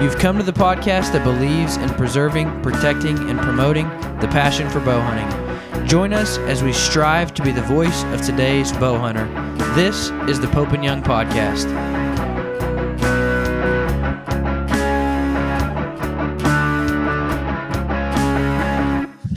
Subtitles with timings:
[0.00, 3.88] You've come to the podcast that believes in preserving, protecting, and promoting
[4.20, 5.86] the passion for bow hunting.
[5.88, 9.26] Join us as we strive to be the voice of today's bow hunter.
[9.74, 11.97] This is the Pope and Young Podcast.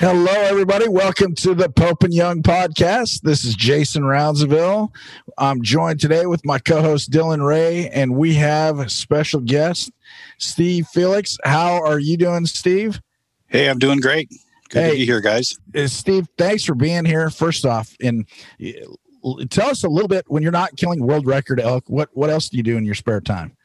[0.02, 0.90] Hello, everybody.
[0.90, 3.22] Welcome to the Pope and Young podcast.
[3.22, 4.90] This is Jason Roundsville.
[5.38, 9.92] I'm joined today with my co host Dylan Ray, and we have a special guest,
[10.40, 11.38] Steve Felix.
[11.44, 13.00] How are you doing, Steve?
[13.46, 14.32] Hey, I'm doing great.
[14.70, 15.60] Good hey, to be here, guys.
[15.76, 17.30] Uh, Steve, thanks for being here.
[17.30, 18.26] First off, and
[18.60, 21.84] uh, tell us a little bit when you're not killing world record elk.
[21.86, 23.56] What what else do you do in your spare time?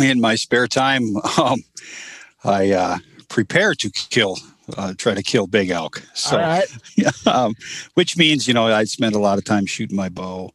[0.00, 1.64] In my spare time, um,
[2.44, 4.36] I uh, prepare to kill
[4.76, 6.02] uh, try to kill big elk.
[6.14, 6.38] So,
[7.26, 7.54] um,
[7.94, 10.50] which means you know I spend a lot of time shooting my bow.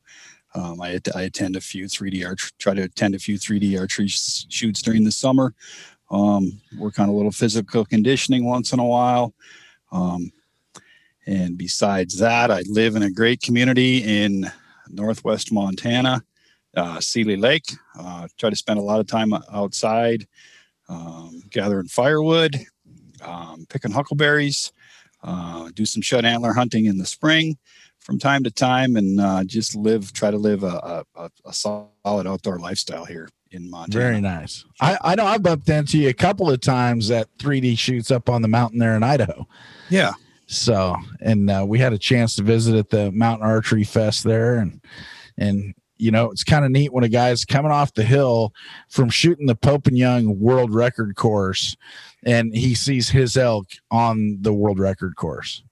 [0.53, 4.07] Um, I, I, attend a few 3D arch, try to attend a few 3D archery
[4.07, 5.53] shoots during the summer.
[6.09, 9.33] Um, work on a little physical conditioning once in a while.
[9.91, 10.31] Um,
[11.27, 14.49] and besides that, I live in a great community in
[14.89, 16.23] northwest Montana,
[16.77, 17.65] uh, Seeley Lake.
[17.97, 20.25] Uh, try to spend a lot of time outside,
[20.87, 22.65] um, gathering firewood,
[23.25, 24.71] um, picking huckleberries,
[25.23, 27.57] uh, do some shed antler hunting in the spring
[27.99, 31.89] from time to time, and uh, just live, try to live a, a, a, solid
[32.05, 34.03] outdoor lifestyle here in Montana.
[34.03, 34.63] Very nice.
[34.79, 38.29] I, I know I've bumped into you a couple of times at 3D shoots up
[38.29, 39.47] on the mountain there in Idaho.
[39.89, 40.13] Yeah.
[40.45, 44.57] So, and uh, we had a chance to visit at the Mountain Archery Fest there,
[44.57, 44.79] and
[45.37, 48.53] and you know, it's kind of neat when a guy's coming off the hill
[48.89, 51.75] from shooting the Pope and Young world record course
[52.25, 55.63] and he sees his elk on the world record course.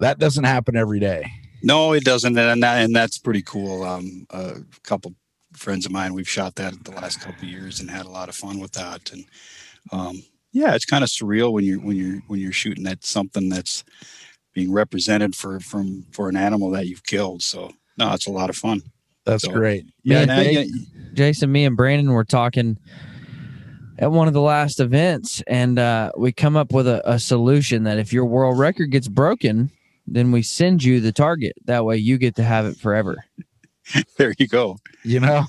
[0.00, 1.30] That doesn't happen every day.
[1.62, 2.36] No, it doesn't.
[2.38, 3.82] And, that, and that's pretty cool.
[3.82, 5.14] Um, a couple
[5.54, 8.28] friends of mine, we've shot that the last couple of years and had a lot
[8.28, 9.10] of fun with that.
[9.12, 9.24] And,
[9.90, 10.22] um,
[10.52, 13.84] yeah, it's kind of surreal when you're, when you're, when you're shooting at something that's
[14.54, 17.42] being represented for, from, for an animal that you've killed.
[17.42, 18.82] So no, it's a lot of fun.
[19.24, 19.84] That's so, great.
[20.04, 20.64] Yeah, yeah,
[21.12, 22.78] Jason, me and Brandon were talking
[23.98, 27.84] at one of the last events, and uh, we come up with a, a solution
[27.84, 29.70] that if your world record gets broken,
[30.06, 31.54] then we send you the target.
[31.64, 33.24] That way, you get to have it forever.
[34.16, 34.78] there you go.
[35.02, 35.44] You know,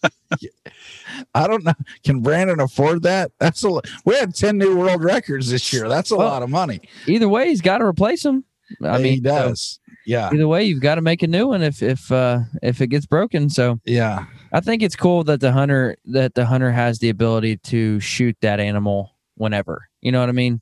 [1.34, 1.74] I don't know.
[2.04, 3.32] Can Brandon afford that?
[3.38, 3.80] That's a.
[4.04, 5.88] We had ten new world records this year.
[5.88, 6.80] That's a well, lot of money.
[7.06, 8.44] Either way, he's got to replace them.
[8.82, 9.80] I mean, he does.
[9.84, 10.30] So yeah.
[10.32, 13.06] Either way, you've got to make a new one if if uh if it gets
[13.06, 13.50] broken.
[13.50, 17.58] So yeah, I think it's cool that the hunter that the hunter has the ability
[17.58, 19.88] to shoot that animal whenever.
[20.00, 20.60] You know what I mean?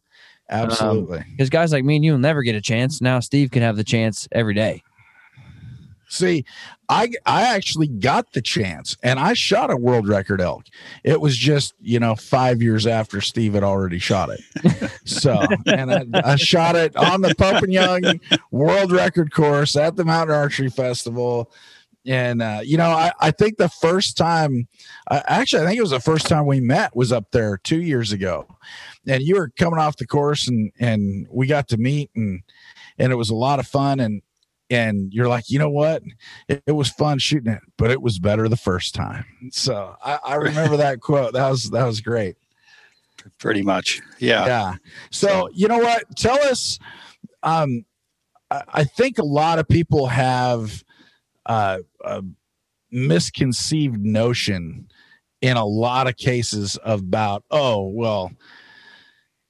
[0.51, 1.25] Absolutely.
[1.31, 3.01] Because um, guys like me and you will never get a chance.
[3.01, 4.83] Now Steve can have the chance every day.
[6.11, 6.47] See,
[6.89, 10.65] I I actually got the chance and I shot a world record elk.
[11.05, 14.91] It was just, you know, five years after Steve had already shot it.
[15.05, 18.21] so and I, I shot it on the Pope and Young
[18.51, 21.53] world record course at the Mountain Archery Festival.
[22.09, 24.67] And uh, you know, I, I think the first time
[25.11, 27.83] uh, actually I think it was the first time we met was up there two
[27.83, 28.47] years ago.
[29.07, 32.41] And you were coming off the course and and we got to meet and
[32.99, 34.23] and it was a lot of fun and
[34.71, 36.03] and you're like, you know what?
[36.49, 39.25] It, it, was fun shooting it, but it was better the first time.
[39.51, 41.35] So I, I remember that quote.
[41.35, 42.37] That was that was great.
[43.39, 44.75] Pretty much, yeah, yeah.
[45.11, 46.05] So you know what?
[46.17, 46.79] Tell us.
[47.43, 47.85] Um,
[48.51, 50.83] I, I think a lot of people have
[51.49, 52.23] uh, a
[52.91, 54.89] misconceived notion
[55.41, 58.31] in a lot of cases about, oh well,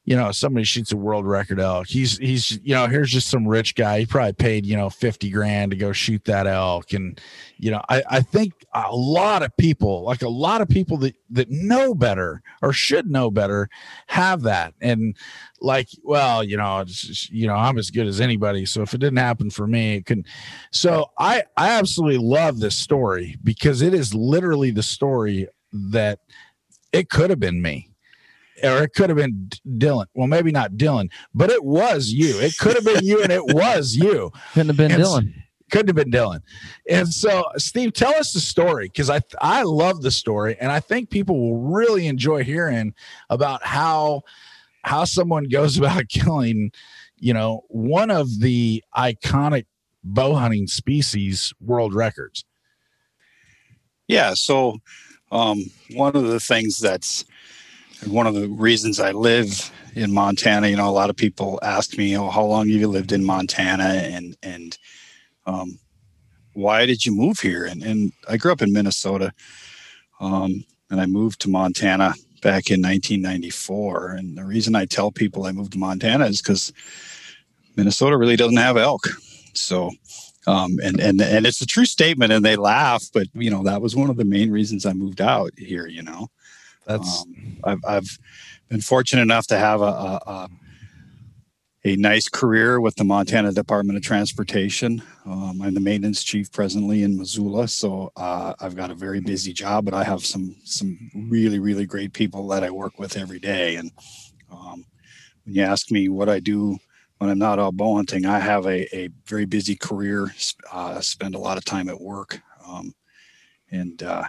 [0.09, 1.87] you know, somebody shoots a world record elk.
[1.87, 4.01] He's he's you know, here's just some rich guy.
[4.01, 6.95] He probably paid, you know, 50 grand to go shoot that elk.
[6.95, 7.21] And,
[7.59, 11.15] you know, I, I think a lot of people, like a lot of people that
[11.29, 13.69] that know better or should know better,
[14.07, 14.73] have that.
[14.81, 15.15] And
[15.61, 18.65] like, well, you know, just, you know, I'm as good as anybody.
[18.65, 20.27] So if it didn't happen for me, it couldn't.
[20.71, 26.21] So I I absolutely love this story because it is literally the story that
[26.95, 27.91] it could have been me
[28.63, 30.07] or it could have been Dylan.
[30.15, 32.39] Well, maybe not Dylan, but it was you.
[32.41, 34.33] It could have been you, and it was you.
[34.53, 35.35] Couldn't have been and Dylan.
[35.71, 36.41] Couldn't have been Dylan.
[36.89, 40.81] And so, Steve, tell us the story because I I love the story, and I
[40.81, 42.95] think people will really enjoy hearing
[43.29, 44.23] about how
[44.83, 46.73] how someone goes about killing,
[47.17, 49.67] you know, one of the iconic
[50.05, 52.45] bow hunting species world records.
[54.07, 54.33] Yeah.
[54.35, 54.79] So,
[55.31, 57.27] um, one of the things that's
[58.07, 61.97] one of the reasons I live in Montana, you know, a lot of people ask
[61.99, 64.79] me, "Oh, how long have you lived in Montana?" and and
[65.47, 65.79] um,
[66.53, 67.65] why did you move here?
[67.65, 69.33] And and I grew up in Minnesota,
[70.21, 74.11] um, and I moved to Montana back in 1994.
[74.13, 76.73] And the reason I tell people I moved to Montana is because
[77.77, 79.09] Minnesota really doesn't have elk.
[79.55, 79.91] So,
[80.47, 83.83] um, and and and it's a true statement, and they laugh, but you know that
[83.83, 85.87] was one of the main reasons I moved out here.
[85.87, 86.29] You know,
[86.89, 88.19] that's um, I've, I've
[88.69, 90.49] been fortunate enough to have a, a,
[91.85, 95.03] a nice career with the Montana Department of Transportation.
[95.27, 99.53] Um, I'm the maintenance chief presently in Missoula, so uh, I've got a very busy
[99.53, 103.39] job, but I have some some really really great people that I work with every
[103.39, 103.77] day.
[103.77, 103.93] And
[104.51, 104.85] um,
[105.45, 106.79] when you ask me what I do
[107.19, 110.33] when I'm not out bow hunting, I have a, a very busy career.
[110.73, 112.95] Uh, spend a lot of time at work, um,
[113.71, 114.25] and uh,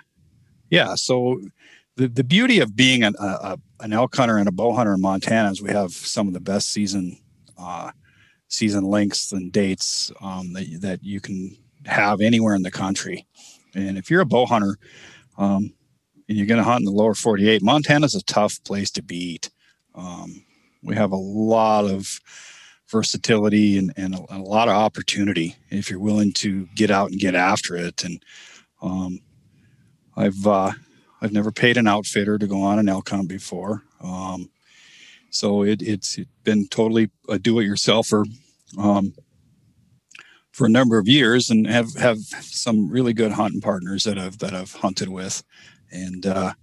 [0.70, 1.40] yeah, so
[2.00, 5.02] the, the beauty of being an, a, an elk hunter and a bow hunter in
[5.02, 7.18] Montana is we have some of the best season
[7.58, 7.92] uh,
[8.48, 13.28] season lengths and dates um, that, that you can have anywhere in the country.
[13.76, 14.78] And if you're a bow hunter
[15.38, 15.74] um,
[16.30, 19.50] and you're going to hunt in the lower 48, Montana's a tough place to beat.
[19.94, 20.46] Um,
[20.82, 22.22] we have a lot of
[22.88, 27.20] versatility and, and a, a, lot of opportunity if you're willing to get out and
[27.20, 28.06] get after it.
[28.06, 28.24] And
[28.82, 29.20] um,
[30.16, 30.72] I've uh,
[31.22, 33.84] I've never paid an outfitter to go on an elk hunt before.
[34.02, 34.50] Um,
[35.30, 38.26] so it, it's been totally a do-it-yourselfer
[38.78, 39.14] um,
[40.52, 44.40] for a number of years, and have have some really good hunting partners that I've
[44.40, 45.44] that I've hunted with,
[45.92, 46.54] and uh,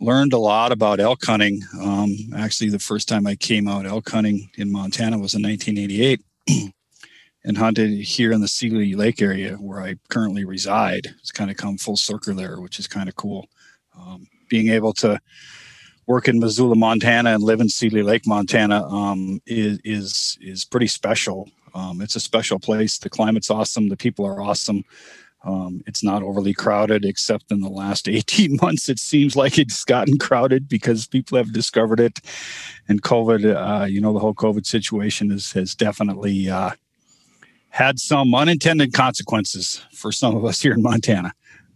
[0.00, 1.62] learned a lot about elk hunting.
[1.80, 6.20] Um, actually, the first time I came out elk hunting in Montana was in 1988.
[7.44, 11.14] and hunted here in the Seeley Lake area where I currently reside.
[11.18, 13.48] It's kind of come full circle there, which is kind of cool.
[13.98, 15.20] Um, being able to
[16.06, 20.86] work in Missoula, Montana, and live in Seeley Lake, Montana, um, is is is pretty
[20.86, 21.48] special.
[21.74, 22.98] Um, it's a special place.
[22.98, 23.88] The climate's awesome.
[23.88, 24.84] The people are awesome.
[25.44, 29.84] Um, it's not overly crowded, except in the last 18 months, it seems like it's
[29.84, 32.20] gotten crowded because people have discovered it.
[32.88, 36.70] And COVID, uh, you know, the whole COVID situation has, has definitely uh,
[37.72, 41.32] had some unintended consequences for some of us here in Montana.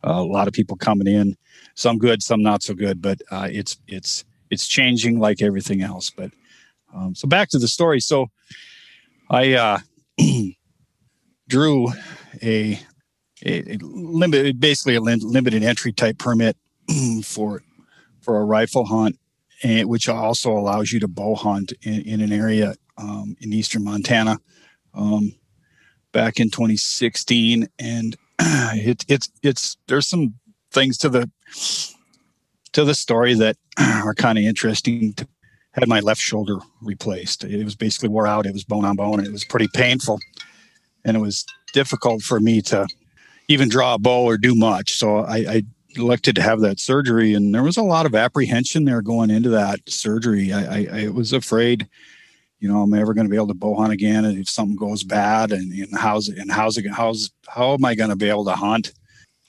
[0.07, 1.35] Uh, a lot of people coming in,
[1.75, 6.11] some good, some not so good, but uh, it's it's it's changing like everything else.
[6.11, 6.33] But
[6.95, 8.01] um, so back to the story.
[8.01, 8.27] So
[9.31, 9.79] I uh,
[11.49, 11.89] drew
[12.43, 12.79] a,
[13.45, 16.59] a, a limited, basically a limited entry type permit
[17.25, 17.63] for
[18.21, 19.19] for a rifle hunt,
[19.63, 23.83] and, which also allows you to bow hunt in, in an area um, in eastern
[23.83, 24.39] Montana.
[24.93, 25.33] Um,
[26.17, 30.35] back in 2016, and it, it's it's there's some
[30.73, 31.31] things to the
[32.73, 35.13] to the story that are kind of interesting.
[35.15, 35.29] To,
[35.73, 37.45] had my left shoulder replaced.
[37.45, 38.47] It was basically wore out.
[38.47, 39.19] It was bone on bone.
[39.19, 40.19] And it was pretty painful.
[41.05, 41.45] and it was
[41.75, 42.87] difficult for me to
[43.49, 44.95] even draw a bow or do much.
[44.95, 45.63] So I, I
[45.97, 49.51] elected to have that surgery, and there was a lot of apprehension there going into
[49.51, 50.53] that surgery.
[50.53, 51.87] I, I, I was afraid,
[52.59, 54.25] you know, am I ever going to be able to bow hunt again?
[54.25, 57.85] And if something goes bad, and, and how's it, and how's it, how's how am
[57.85, 58.93] I going to be able to hunt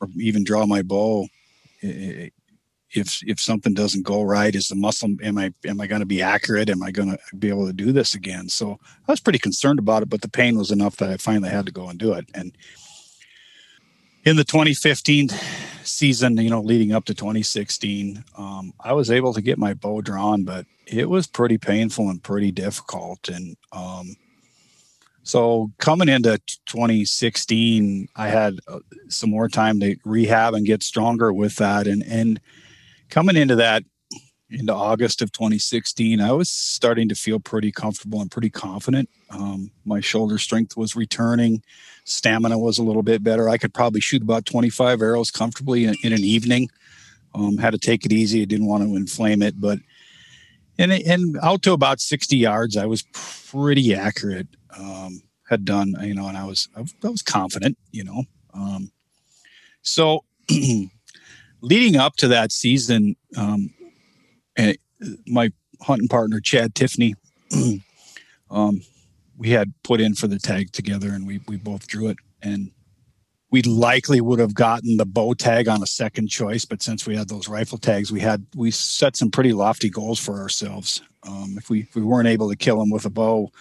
[0.02, 1.28] or even draw my bow?
[1.82, 6.06] If if something doesn't go right, is the muscle am I am I going to
[6.06, 6.70] be accurate?
[6.70, 8.50] Am I going to be able to do this again?
[8.50, 11.50] So I was pretty concerned about it, but the pain was enough that I finally
[11.50, 12.30] had to go and do it.
[12.34, 12.58] And
[14.28, 15.30] in the 2015
[15.84, 20.02] season, you know, leading up to 2016, um, I was able to get my bow
[20.02, 23.30] drawn, but it was pretty painful and pretty difficult.
[23.30, 24.18] And um,
[25.24, 31.32] so coming into 2016, I had uh, some more time to rehab and get stronger
[31.32, 31.88] with that.
[31.88, 32.42] And and
[33.10, 33.86] coming into that
[34.50, 39.10] into August of 2016, I was starting to feel pretty comfortable and pretty confident.
[39.30, 41.62] Um, my shoulder strength was returning,
[42.06, 43.50] stamina was a little bit better.
[43.50, 46.70] I could probably shoot about 25 arrows comfortably in, in an evening.
[47.36, 48.42] Um, had to take it easy.
[48.42, 49.80] I didn't want to inflame it, but
[50.80, 54.48] and and out to about 60 yards, I was pretty accurate.
[54.78, 58.24] Um, had done, you know, and I was I was confident, you know.
[58.54, 58.92] Um,
[59.82, 60.24] so
[61.62, 63.74] leading up to that season, um,
[64.58, 64.78] and
[65.28, 67.16] my hunting partner Chad Tiffany,
[68.50, 68.82] um,
[69.38, 72.72] we had put in for the tag together, and we we both drew it, and
[73.50, 77.16] we likely would have gotten the bow tag on a second choice, but since we
[77.16, 81.02] had those rifle tags, we had we set some pretty lofty goals for ourselves.
[81.24, 83.52] Um, if we if we weren't able to kill them with a bow,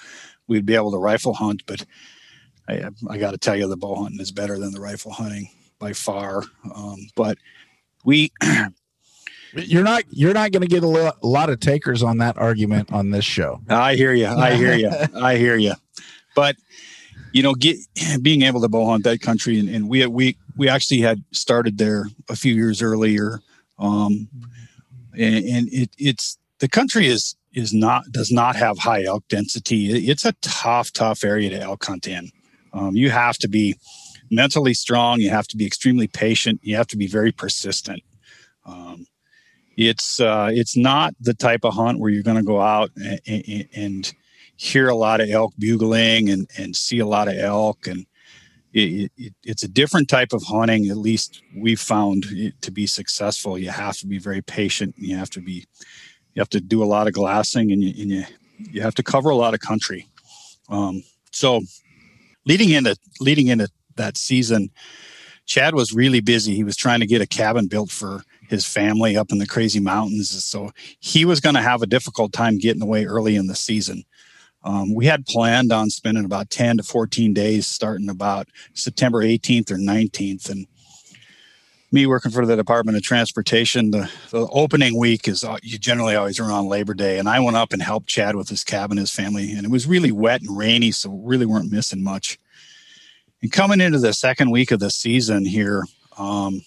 [0.49, 1.63] we'd be able to rifle hunt.
[1.67, 1.85] But
[2.69, 5.51] I, I got to tell you, the bow hunting is better than the rifle hunting
[5.79, 6.43] by far.
[6.75, 7.39] Um, but
[8.05, 8.33] we
[9.55, 13.11] You're not you're not going to get a lot of takers on that argument on
[13.11, 13.61] this show.
[13.69, 14.27] I hear you.
[14.27, 14.91] I hear you.
[15.15, 15.75] I hear you.
[16.35, 16.57] But
[17.33, 17.77] you know, get
[18.23, 21.79] being able to bow hunt that country, and, and we we we actually had started
[21.79, 23.41] there a few years earlier,
[23.79, 24.29] um,
[25.13, 30.09] and, and it, it's the country is is not does not have high elk density.
[30.09, 32.31] It's a tough, tough area to elk hunt in.
[32.73, 33.77] Um, you have to be
[34.31, 35.21] mentally strong.
[35.21, 36.61] You have to be extremely patient.
[36.63, 38.03] You have to be very persistent.
[38.65, 39.07] Um,
[39.77, 43.69] it's uh, it's not the type of hunt where you're going to go out and,
[43.75, 44.15] and,
[44.59, 48.07] hear a lot of elk bugling and, and see a lot of elk and
[48.73, 52.87] it, it, it's a different type of hunting at least we've found it to be
[52.87, 53.59] successful.
[53.59, 55.67] You have to be very patient you have to be
[56.33, 58.25] you have to do a lot of glassing and you, and you,
[58.73, 60.09] you have to cover a lot of country.
[60.71, 61.03] Um,
[61.33, 61.61] so
[62.47, 64.71] leading into leading into that season
[65.47, 66.55] chad was really busy.
[66.55, 69.81] He was trying to get a cabin built for his family up in the crazy
[69.81, 70.45] mountains.
[70.45, 74.05] So he was going to have a difficult time getting away early in the season.
[74.67, 79.71] Um, we had planned on spending about 10 to 14 days starting about September 18th
[79.71, 80.51] or 19th.
[80.51, 80.67] And
[81.93, 86.17] me working for the Department of Transportation, the, the opening week is uh, you generally
[86.17, 87.19] always around Labor Day.
[87.19, 89.53] And I went up and helped Chad with his cabin, his family.
[89.53, 92.37] And it was really wet and rainy, so really weren't missing much.
[93.43, 95.85] And coming into the second week of the season here,
[96.19, 96.63] um,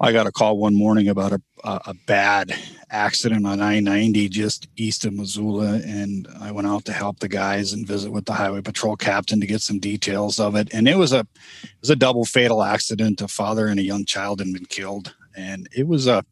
[0.00, 2.52] I got a call one morning about a, a bad
[2.90, 5.80] accident on I 90 just east of Missoula.
[5.86, 9.40] And I went out to help the guys and visit with the highway patrol captain
[9.40, 10.68] to get some details of it.
[10.72, 13.22] And it was a, it was a double fatal accident.
[13.22, 15.14] A father and a young child had been killed.
[15.34, 16.24] And it was a,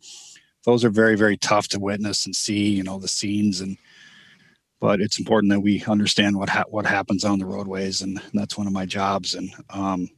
[0.65, 3.79] those are very, very tough to witness and see, you know, the scenes and,
[4.81, 8.59] but it's important that we understand what ha- what happens on the roadways, and that's
[8.59, 9.35] one of my jobs.
[9.35, 10.11] And um,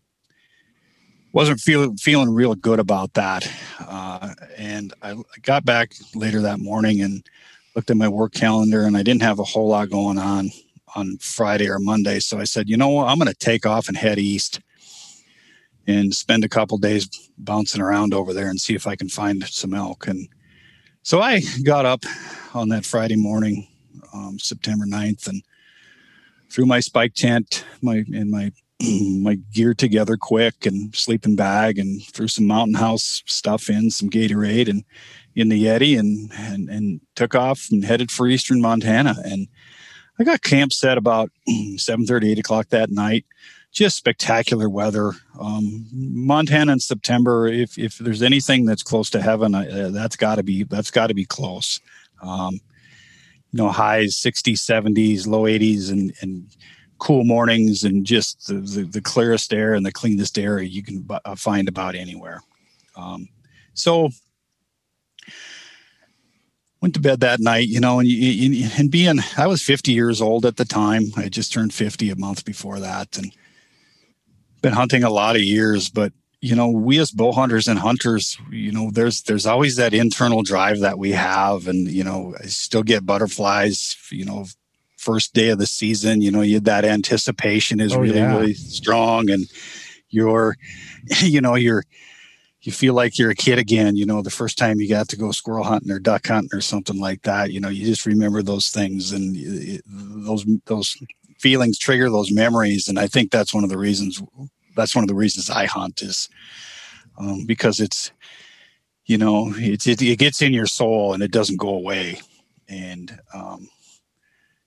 [1.36, 3.46] wasn't feeling feeling real good about that.
[3.86, 7.28] Uh, and I got back later that morning and
[7.74, 10.50] looked at my work calendar, and I didn't have a whole lot going on
[10.94, 12.20] on Friday or Monday.
[12.20, 14.60] So I said, you know what, I'm going to take off and head east
[15.86, 19.46] and spend a couple days bouncing around over there and see if I can find
[19.46, 20.06] some elk.
[20.06, 20.30] And
[21.02, 22.02] so I got up
[22.54, 23.68] on that Friday morning,
[24.14, 25.42] um, September 9th, and
[26.48, 28.52] threw my spike tent, my in my
[29.22, 34.10] my gear together quick and sleeping bag and threw some mountain house stuff in, some
[34.10, 34.84] Gatorade and
[35.34, 39.16] in the Yeti and, and, and took off and headed for Eastern Montana.
[39.24, 39.48] And
[40.18, 41.30] I got camp set about
[41.76, 43.24] 7 30, 8 o'clock that night.
[43.72, 45.12] Just spectacular weather.
[45.38, 50.42] Um, Montana in September, if, if there's anything that's close to heaven, uh, that's gotta
[50.42, 51.80] be, that's gotta be close.
[52.22, 52.60] Um,
[53.52, 56.46] you know, highs 60s, 70s, low 80s, and, and
[56.98, 61.00] cool mornings and just the, the, the, clearest air and the cleanest air you can
[61.02, 62.40] b- uh, find about anywhere.
[62.96, 63.28] Um,
[63.74, 64.08] so
[66.80, 68.08] went to bed that night, you know, and,
[68.78, 71.04] and being, I was 50 years old at the time.
[71.16, 73.18] I just turned 50 a month before that.
[73.18, 73.32] And
[74.62, 78.38] been hunting a lot of years, but you know, we as bow hunters and hunters,
[78.50, 82.46] you know, there's there's always that internal drive that we have, and you know, I
[82.46, 83.96] still get butterflies.
[84.10, 84.44] You know,
[85.06, 88.36] first day of the season, you know, you that anticipation is oh, really yeah.
[88.36, 89.46] really strong, and
[90.10, 90.56] you're,
[91.22, 91.84] you know, you're
[92.62, 93.94] you feel like you're a kid again.
[93.94, 96.60] You know, the first time you got to go squirrel hunting or duck hunting or
[96.60, 97.52] something like that.
[97.52, 100.96] You know, you just remember those things, and it, those those
[101.38, 104.20] feelings trigger those memories, and I think that's one of the reasons
[104.74, 106.28] that's one of the reasons I hunt is
[107.16, 108.10] um, because it's
[109.04, 112.20] you know it's it, it, gets in your soul and it doesn't go away
[112.68, 113.68] and um,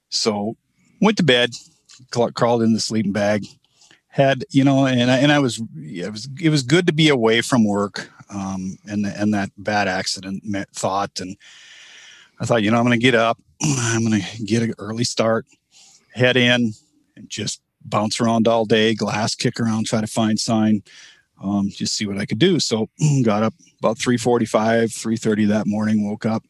[0.09, 0.55] so
[1.01, 1.51] went to bed
[2.33, 3.45] crawled in the sleeping bag
[4.07, 7.09] had you know and I, and I was it was it was good to be
[7.09, 11.37] away from work um, and and that bad accident thought and
[12.39, 15.03] I thought you know I'm going to get up I'm going to get an early
[15.03, 15.45] start
[16.13, 16.73] head in
[17.15, 20.83] and just bounce around all day, glass kick around, try to find sign,
[21.41, 22.59] um, just see what I could do.
[22.59, 22.89] So
[23.23, 26.43] got up about 345, 330 that morning, woke up,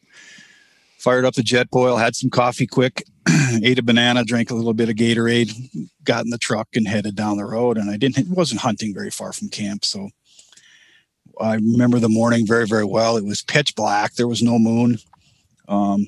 [1.00, 3.04] fired up the Jetboil, had some coffee quick,
[3.64, 5.52] ate a banana, drank a little bit of Gatorade,
[6.04, 7.78] got in the truck and headed down the road.
[7.78, 9.86] And I didn't, wasn't hunting very far from camp.
[9.86, 10.10] So
[11.40, 13.16] I remember the morning very, very well.
[13.18, 14.14] It was pitch black.
[14.16, 14.98] There was no moon.
[15.68, 16.08] Um,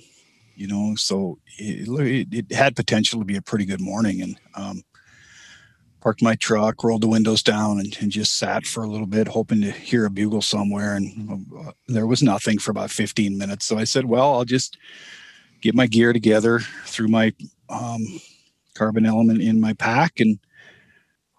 [0.55, 4.21] you know, so it, it, had potential to be a pretty good morning.
[4.21, 4.83] And um,
[6.01, 9.27] parked my truck, rolled the windows down, and, and, just sat for a little bit,
[9.27, 10.95] hoping to hear a bugle somewhere.
[10.95, 13.65] And uh, there was nothing for about 15 minutes.
[13.65, 14.77] So I said, well, I'll just
[15.61, 17.33] get my gear together, threw my
[17.69, 18.01] um,
[18.73, 20.39] carbon element in my pack, and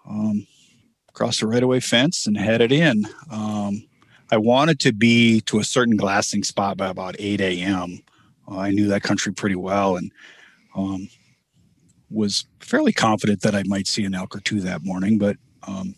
[0.08, 0.46] um,
[1.12, 3.04] crossed the right of way fence and headed in.
[3.30, 3.84] Um,
[4.30, 8.00] I wanted to be to a certain glassing spot by about 8 a.m.
[8.48, 10.10] Uh, I knew that country pretty well, and
[10.74, 11.08] um,
[12.12, 15.94] was fairly confident that I might see an elk or two that morning, but um,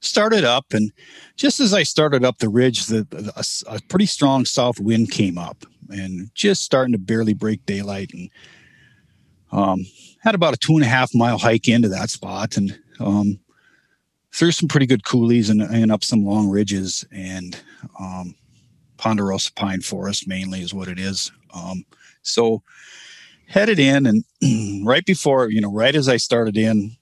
[0.00, 0.66] started up.
[0.72, 0.92] And
[1.36, 5.38] just as I started up the ridge, the, a, a, pretty strong south wind came
[5.38, 8.12] up and just starting to barely break daylight.
[8.12, 8.30] And
[9.52, 9.86] um,
[10.20, 13.38] had about a two and a half mile hike into that spot and um,
[14.32, 17.60] through some pretty good coulees and, and up some long ridges and
[18.00, 18.34] um,
[18.96, 21.30] ponderosa pine forest mainly is what it is.
[21.54, 21.84] Um,
[22.22, 22.62] so
[23.48, 26.92] headed in and right before you know right as i started in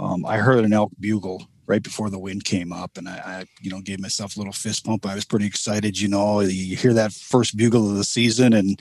[0.00, 3.44] um, i heard an elk bugle right before the wind came up and I, I,
[3.60, 5.06] you know gave myself a little fist pump.
[5.06, 8.80] I was pretty excited you know you hear that first bugle of the season and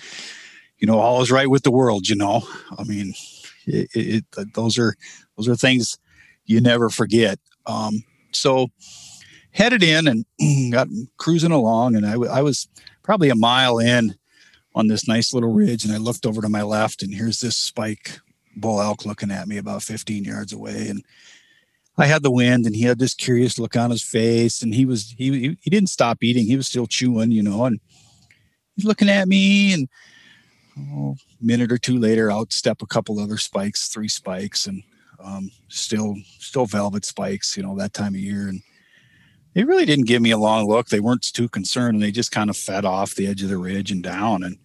[0.78, 2.44] you know all is right with the world you know.
[2.78, 3.14] I mean
[3.66, 4.96] it, it, it those are
[5.38, 5.98] those are things
[6.46, 7.40] you never forget.
[7.66, 8.68] Um, so
[9.52, 10.26] headed in and
[10.72, 10.88] got
[11.18, 12.68] cruising along and I, I was
[13.04, 14.16] probably a mile in
[14.76, 17.56] on this nice little ridge and I looked over to my left and here's this
[17.56, 18.20] spike
[18.56, 21.04] bull elk looking at me about 15 yards away and
[21.98, 24.86] I had the wind and he had this curious look on his face and he
[24.86, 26.46] was he he didn't stop eating.
[26.46, 27.80] He was still chewing you know and
[28.76, 29.88] he's looking at me and
[30.92, 34.82] oh, a minute or two later out step a couple other spikes three spikes and
[35.24, 38.62] um, still still velvet spikes you know that time of year and
[39.54, 40.88] they really didn't give me a long look.
[40.88, 43.58] They weren't too concerned and they just kind of fed off the edge of the
[43.58, 44.58] ridge and down and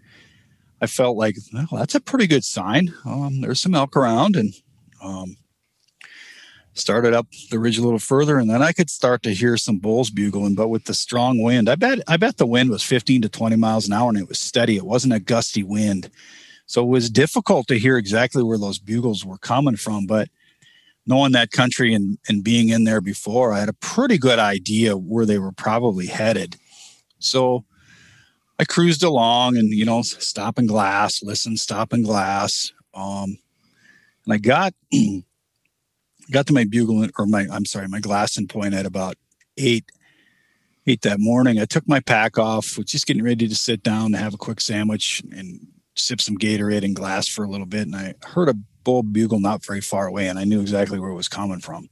[0.80, 2.94] I felt like, well, that's a pretty good sign.
[3.04, 4.54] Um, there's some elk around and
[5.02, 5.36] um,
[6.74, 9.78] started up the ridge a little further and then I could start to hear some
[9.78, 13.22] bulls bugling, but with the strong wind, I bet, I bet the wind was 15
[13.22, 14.76] to 20 miles an hour and it was steady.
[14.76, 16.10] It wasn't a gusty wind.
[16.66, 20.28] So it was difficult to hear exactly where those bugles were coming from, but
[21.06, 24.96] knowing that country and, and being in there before, I had a pretty good idea
[24.96, 26.56] where they were probably headed.
[27.18, 27.64] So
[28.58, 32.72] I cruised along and, you know, stop and glass, listen, stop and glass.
[32.92, 33.38] Um,
[34.24, 34.74] and I got,
[36.30, 39.16] got to my bugle or my, I'm sorry, my glassing point at about
[39.56, 39.84] eight,
[40.86, 41.60] eight that morning.
[41.60, 44.38] I took my pack off, was just getting ready to sit down to have a
[44.38, 47.82] quick sandwich and sip some Gatorade and glass for a little bit.
[47.82, 51.10] And I heard a bull bugle not very far away and I knew exactly where
[51.10, 51.88] it was coming from.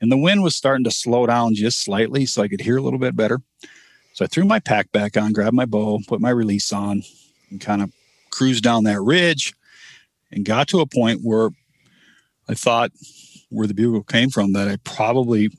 [0.00, 2.82] And the wind was starting to slow down just slightly so I could hear a
[2.82, 3.40] little bit better.
[4.14, 7.02] So I threw my pack back on, grabbed my bow, put my release on,
[7.50, 7.92] and kind of
[8.30, 9.52] cruised down that ridge
[10.30, 11.50] and got to a point where
[12.48, 12.92] I thought
[13.50, 15.50] where the bugle came from that I probably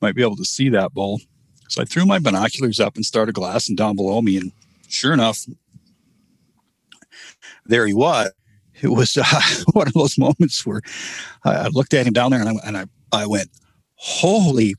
[0.00, 1.20] might be able to see that bull.
[1.68, 4.38] So I threw my binoculars up and started glassing down below me.
[4.38, 4.52] And
[4.88, 5.46] sure enough,
[7.64, 8.32] there he was.
[8.82, 9.40] It was uh,
[9.72, 10.82] one of those moments where
[11.44, 13.50] I looked at him down there and I, and I, I went,
[13.94, 14.74] holy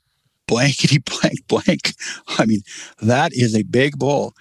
[0.47, 1.93] blankety blank blank.
[2.27, 2.61] I mean,
[3.01, 4.33] that is a big bull.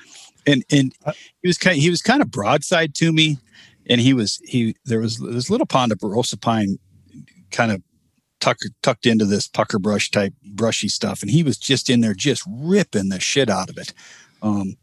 [0.46, 1.12] And and uh,
[1.42, 3.38] he was kind of, he was kind of broadside to me,
[3.88, 6.78] and he was he there was this little ponderosa pine
[7.50, 7.82] kind of
[8.40, 12.14] tucked tucked into this pucker brush type brushy stuff, and he was just in there
[12.14, 13.94] just ripping the shit out of it.
[14.42, 14.76] Um,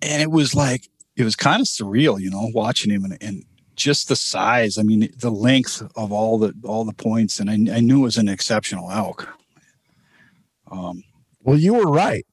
[0.00, 3.44] and it was like it was kind of surreal, you know, watching him and, and
[3.76, 4.78] just the size.
[4.78, 8.04] I mean, the length of all the all the points, and I, I knew it
[8.04, 9.28] was an exceptional elk.
[10.70, 11.02] Um,
[11.42, 12.24] well, you were right.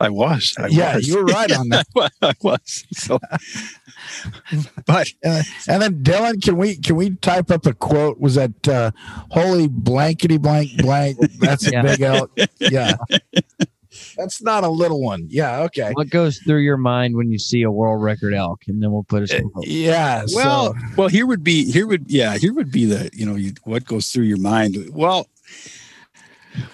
[0.00, 0.54] I was.
[0.58, 1.06] I yeah, was.
[1.06, 1.86] you were right on that.
[2.22, 2.84] I was.
[2.92, 3.18] So,
[4.86, 8.18] but uh, and then Dylan, can we can we type up a quote?
[8.18, 8.90] Was that uh,
[9.30, 11.18] "Holy blankety blank blank"?
[11.38, 12.30] That's a big elk.
[12.58, 12.94] Yeah.
[14.16, 15.26] That's not a little one.
[15.28, 15.60] Yeah.
[15.62, 15.90] Okay.
[15.92, 19.04] What goes through your mind when you see a world record elk, and then we'll
[19.04, 19.44] put it.
[19.44, 20.24] Uh, yeah.
[20.32, 20.78] Well, so.
[20.96, 23.84] well, here would be here would yeah here would be the you know you, what
[23.84, 24.76] goes through your mind.
[24.92, 25.26] Well,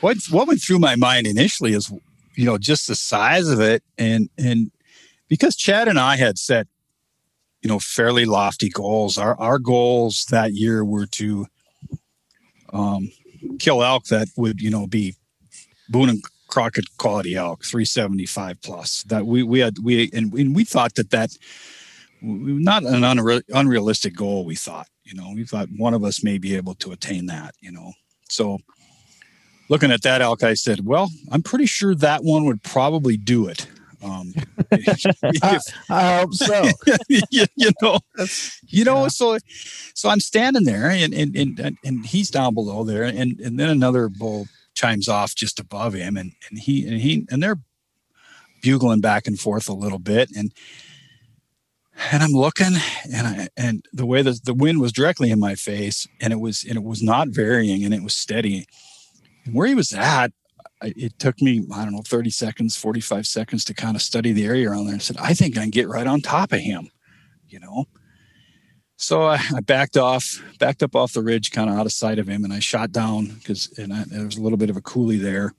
[0.01, 1.93] what what went through my mind initially is
[2.35, 4.71] you know just the size of it and and
[5.29, 6.67] because Chad and I had set
[7.63, 11.47] you know fairly lofty goals our our goals that year were to
[12.73, 13.11] um
[13.59, 15.15] kill elk that would you know be
[15.89, 20.65] Boone and Crockett quality elk 375 plus that we we had we and, and we
[20.65, 21.31] thought that that
[22.23, 26.39] not an unre- unrealistic goal we thought you know we thought one of us may
[26.39, 27.93] be able to attain that you know.
[28.29, 28.59] So
[29.69, 33.49] looking at that elk, I said, "Well, I'm pretty sure that one would probably do
[33.49, 33.67] it."
[34.03, 34.35] Um,
[35.43, 36.69] I, I, hope so.
[37.09, 37.23] you,
[37.57, 37.99] you, know,
[38.69, 39.03] you know.
[39.03, 39.09] Yeah.
[39.09, 39.39] So,
[39.95, 43.71] so I'm standing there, and and and and he's down below there, and and then
[43.71, 47.59] another bull chimes off just above him, and and he and he and they're
[48.63, 50.53] bugling back and forth a little bit, and
[52.13, 52.75] and I'm looking,
[53.13, 56.41] and I and the way that the wind was directly in my face, and it
[56.41, 58.67] was and it was not varying, and it was steady
[59.47, 60.33] and where he was at,
[60.83, 64.45] it took me, I don't know, 30 seconds, 45 seconds to kind of study the
[64.45, 66.91] area around there and said, I think I can get right on top of him,
[67.49, 67.87] you know?
[68.97, 72.19] So I, I backed off, backed up off the ridge, kind of out of sight
[72.19, 74.77] of him, and I shot down because and I, there was a little bit of
[74.77, 75.55] a coulee there,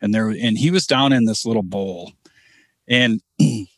[0.00, 2.12] and there and he was down in this little bowl,
[2.88, 3.20] and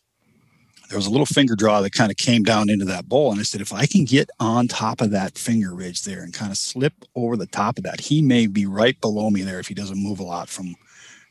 [0.89, 3.31] there was a little finger draw that kind of came down into that bowl.
[3.31, 6.33] And I said, if I can get on top of that finger ridge there and
[6.33, 9.61] kind of slip over the top of that, he may be right below me there
[9.61, 10.75] if he doesn't move a lot from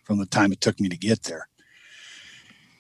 [0.03, 1.49] from the time it took me to get there.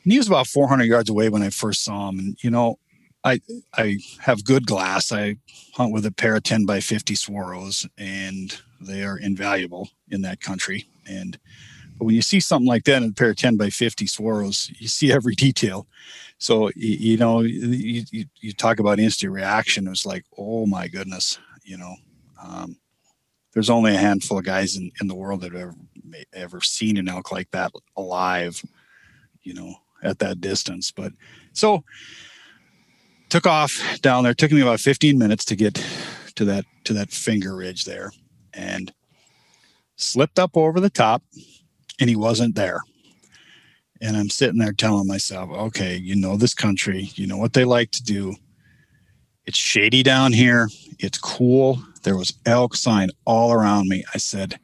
[0.03, 2.19] And he was about 400 yards away when I first saw him.
[2.19, 2.79] And you know,
[3.23, 3.41] I
[3.75, 5.11] I have good glass.
[5.11, 5.35] I
[5.73, 10.41] hunt with a pair of 10 by 50 Swaros, and they are invaluable in that
[10.41, 10.87] country.
[11.05, 11.37] And
[11.97, 14.71] but when you see something like that in a pair of 10 by 50 Swaros,
[14.79, 15.87] you see every detail.
[16.39, 19.87] So, you, know, you, you, you, talk about instant reaction.
[19.87, 21.95] It was like, oh my goodness, you know,
[22.41, 22.77] um,
[23.53, 25.75] there's only a handful of guys in, in the world that have ever,
[26.33, 28.63] ever seen an elk like that alive,
[29.41, 29.73] you know,
[30.03, 30.91] at that distance.
[30.91, 31.13] But
[31.53, 31.83] so
[33.29, 34.35] took off down there.
[34.35, 35.83] Took me about 15 minutes to get
[36.35, 38.11] to that, to that finger ridge there
[38.53, 38.93] and
[39.95, 41.23] slipped up over the top
[41.99, 42.81] and he wasn't there.
[44.01, 47.65] And I'm sitting there telling myself, okay, you know this country, you know what they
[47.65, 48.35] like to do.
[49.45, 50.69] It's shady down here.
[50.99, 51.81] It's cool.
[52.03, 54.03] There was elk sign all around me.
[54.13, 54.59] I said,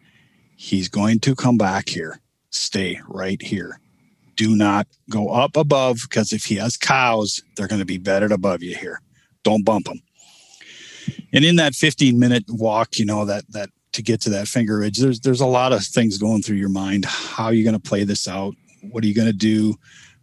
[0.57, 2.19] he's going to come back here.
[2.49, 3.79] Stay right here.
[4.35, 8.31] Do not go up above because if he has cows, they're going to be bedded
[8.31, 9.01] above you here.
[9.43, 10.01] Don't bump them.
[11.33, 14.79] And in that 15 minute walk, you know, that, that to get to that finger
[14.79, 17.05] ridge, there's, there's a lot of things going through your mind.
[17.05, 18.55] How are you going to play this out?
[18.91, 19.75] What are you going to do?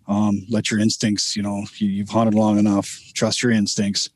[0.08, 4.10] Um, let your instincts, you know, you, you've hunted long enough, trust your instincts.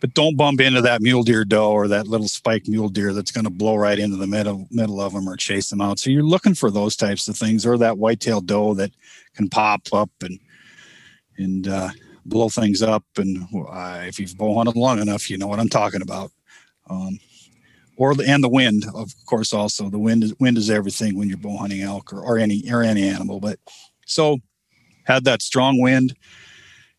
[0.00, 3.30] But don't bump into that mule deer doe or that little spike mule deer that's
[3.30, 5.98] going to blow right into the middle middle of them or chase them out.
[5.98, 8.92] So you're looking for those types of things, or that whitetail doe that
[9.34, 10.38] can pop up and
[11.36, 11.90] and uh,
[12.24, 13.04] blow things up.
[13.18, 16.32] And uh, if you've bow hunted long enough, you know what I'm talking about.
[16.88, 17.18] Um,
[18.00, 19.52] or and the wind, of course.
[19.52, 22.64] Also, the wind is wind is everything when you're bow hunting elk or, or any
[22.72, 23.40] or any animal.
[23.40, 23.58] But
[24.06, 24.38] so
[25.04, 26.16] had that strong wind,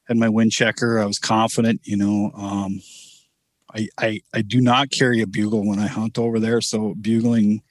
[0.07, 0.99] had my wind checker.
[0.99, 1.81] I was confident.
[1.85, 2.81] You know, um,
[3.73, 6.61] I, I I do not carry a bugle when I hunt over there.
[6.61, 7.63] So bugling,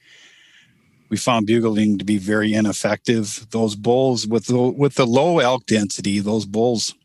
[1.08, 3.46] we found bugling to be very ineffective.
[3.52, 6.96] Those bulls with the with the low elk density, those bulls.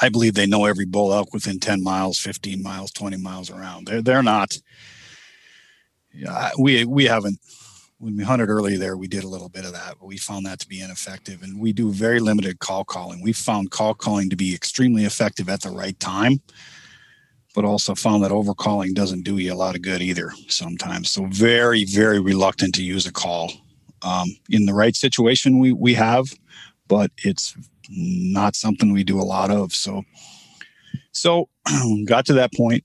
[0.00, 3.88] I believe they know every bull elk within 10 miles, 15 miles, 20 miles around.
[3.88, 4.56] They're, they're not,
[6.12, 7.38] yeah, we we haven't
[8.00, 10.46] when we hunted early there, we did a little bit of that, but we found
[10.46, 11.42] that to be ineffective.
[11.42, 13.22] And we do very limited call calling.
[13.22, 16.40] We found call calling to be extremely effective at the right time,
[17.54, 21.10] but also found that overcalling doesn't do you a lot of good either sometimes.
[21.10, 23.52] So very, very reluctant to use a call.
[24.02, 26.26] Um, in the right situation, we we have,
[26.88, 27.54] but it's
[27.90, 29.74] not something we do a lot of.
[29.74, 30.04] So,
[31.12, 31.50] so
[32.06, 32.84] got to that point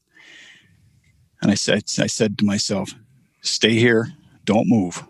[1.41, 2.93] And I said, I said to myself,
[3.45, 4.09] stay here,
[4.43, 5.03] don't move.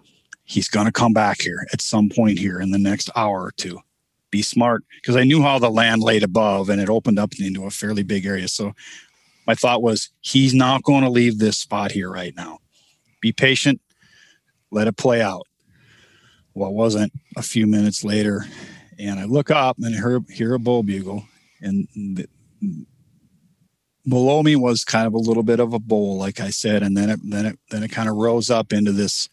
[0.43, 3.51] He's going to come back here at some point here in the next hour or
[3.51, 3.79] two.
[4.31, 7.65] Be smart because I knew how the land laid above and it opened up into
[7.65, 8.47] a fairly big area.
[8.47, 8.73] So
[9.47, 12.59] my thought was, he's not going to leave this spot here right now.
[13.21, 13.81] Be patient,
[14.71, 15.47] let it play out.
[16.53, 18.45] Well, it wasn't a few minutes later,
[18.97, 21.25] and I look up and hear, hear a bull bugle,
[21.61, 22.27] and the,
[24.07, 26.95] below me was kind of a little bit of a bowl, like I said, and
[26.95, 29.29] then it then it then it kind of rose up into this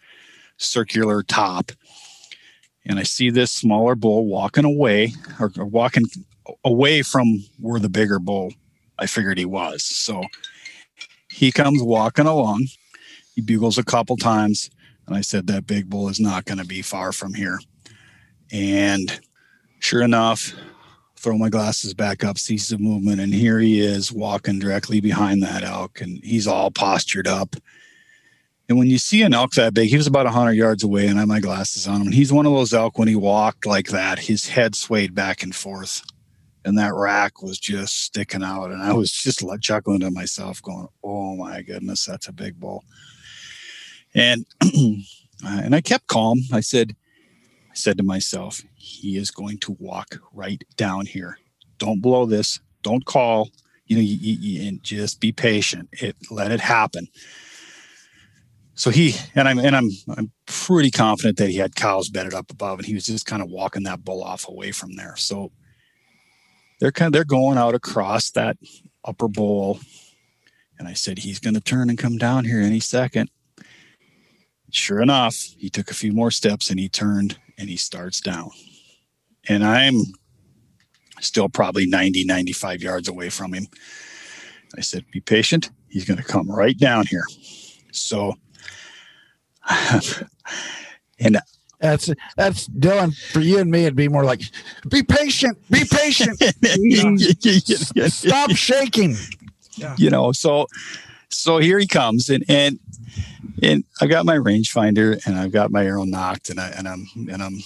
[0.57, 1.73] circular top.
[2.85, 6.05] And I see this smaller bull walking away or, or walking
[6.65, 8.53] away from where the bigger bull
[8.99, 9.85] I figured he was.
[9.85, 10.25] So
[11.31, 12.67] he comes walking along.
[13.35, 14.71] He bugles a couple times.
[15.07, 17.59] And I said, That big bull is not going to be far from here.
[18.51, 19.21] And
[19.79, 20.53] sure enough,
[21.23, 25.43] throw my glasses back up, sees the movement, and here he is walking directly behind
[25.43, 27.55] that elk, and he's all postured up.
[28.69, 31.19] And when you see an elk that big, he was about 100 yards away, and
[31.19, 32.07] I had my glasses on him.
[32.09, 35.43] And he's one of those elk when he walked like that, his head swayed back
[35.43, 36.03] and forth,
[36.65, 38.71] and that rack was just sticking out.
[38.71, 42.59] And I was just like chuckling to myself, going, "Oh my goodness, that's a big
[42.59, 42.85] bull."
[44.15, 44.45] And
[45.45, 46.41] and I kept calm.
[46.53, 46.97] I said,
[47.73, 51.39] I said to myself, he is going to walk right down here.
[51.79, 52.61] Don't blow this.
[52.83, 53.49] Don't call.
[53.87, 55.89] You know, you, you, and just be patient.
[55.93, 57.09] It let it happen.
[58.75, 62.51] So he and I'm and I'm I'm pretty confident that he had cows bedded up
[62.51, 65.17] above, and he was just kind of walking that bull off away from there.
[65.17, 65.51] So
[66.79, 68.59] they're kind of they're going out across that
[69.03, 69.81] upper bowl,
[70.79, 73.31] and I said he's going to turn and come down here any second.
[74.71, 78.51] Sure enough, he took a few more steps and he turned and he starts down.
[79.49, 80.03] And I'm
[81.21, 83.69] still probably 90, 95 yards away from him.
[84.77, 85.71] I said, Be patient.
[85.89, 87.25] He's going to come right down here.
[87.93, 88.35] So,
[91.21, 91.39] and
[91.79, 93.83] that's that's Dylan for you and me.
[93.83, 94.43] It'd be more like,
[94.89, 96.41] be patient, be patient,
[98.13, 99.17] stop shaking.
[99.77, 99.95] Yeah.
[99.99, 100.67] You know, so
[101.29, 102.81] so here he comes, and and
[103.63, 107.07] and I've got my rangefinder and I've got my arrow nocked and I and I'm
[107.31, 107.59] and I'm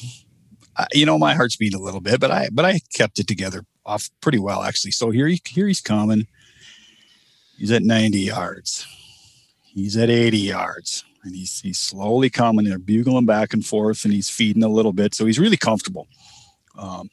[0.76, 3.26] I, you know my heart's beating a little bit, but I but I kept it
[3.26, 4.90] together off pretty well actually.
[4.92, 6.26] So here he here he's coming.
[7.58, 8.86] He's at 90 yards.
[9.62, 11.04] He's at 80 yards.
[11.24, 12.66] And he's he's slowly coming.
[12.66, 15.12] They're bugling back and forth, and he's feeding a little bit.
[15.12, 16.06] So he's really comfortable.
[16.78, 17.10] Um,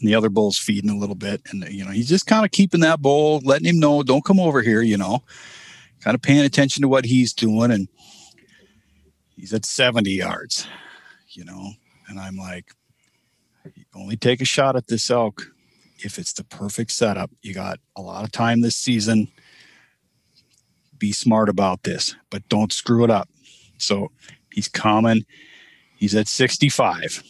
[0.00, 2.80] the other bull's feeding a little bit, and you know he's just kind of keeping
[2.80, 4.80] that bull, letting him know, don't come over here.
[4.80, 5.22] You know,
[6.00, 7.70] kind of paying attention to what he's doing.
[7.70, 7.88] And
[9.36, 10.66] he's at 70 yards,
[11.30, 11.72] you know,
[12.08, 12.72] and I'm like,
[13.94, 15.50] only take a shot at this elk
[15.98, 17.30] if it's the perfect setup.
[17.42, 19.28] You got a lot of time this season.
[20.98, 23.28] Be smart about this, but don't screw it up.
[23.78, 24.10] So
[24.52, 25.24] he's coming.
[25.96, 27.22] He's at 65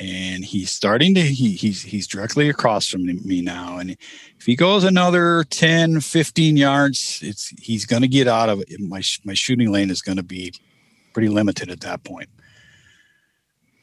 [0.00, 3.78] and he's starting to he, he's he's directly across from me now.
[3.78, 8.60] And if he goes another 10 15 yards it's he's going to get out of
[8.60, 8.80] it.
[8.80, 10.52] My my shooting lane is going to be
[11.12, 12.28] pretty limited at that point.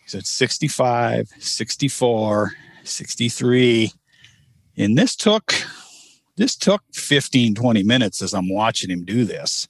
[0.04, 2.52] He's at 65 64
[2.84, 3.92] 63
[4.78, 5.54] and this took
[6.38, 9.68] this took 15 20 minutes as i'm watching him do this.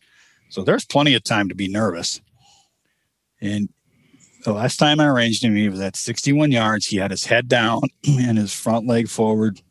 [0.50, 2.22] So there's plenty of time to be nervous.
[3.42, 3.70] And
[4.44, 6.88] the last time I arranged him, he was at 61 yards.
[6.88, 9.62] He had his head down and his front leg forward.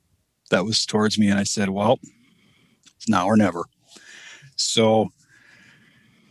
[0.50, 1.28] That was towards me.
[1.28, 1.98] And I said, Well,
[2.96, 3.64] it's now or never.
[4.56, 5.10] So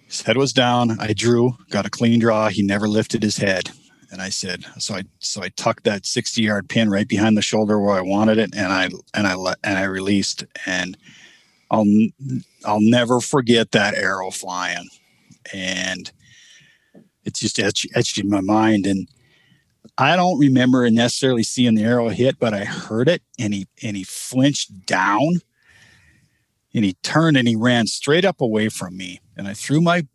[0.08, 1.00] his head was down.
[1.00, 2.50] I drew, got a clean draw.
[2.50, 3.72] He never lifted his head.
[4.12, 7.42] And I said, so I so I tucked that 60 yard pin right behind the
[7.42, 10.98] shoulder where I wanted it, and I and I let and I released, and
[11.70, 11.86] I'll
[12.66, 14.88] I'll never forget that arrow flying,
[15.54, 16.10] and
[17.28, 18.88] it's just etched, etched in my mind.
[18.88, 19.08] And
[19.98, 23.98] I don't remember necessarily seeing the arrow hit, but I heard it and he and
[23.98, 25.42] he flinched down
[26.74, 29.20] and he turned and he ran straight up away from me.
[29.36, 30.08] And I threw my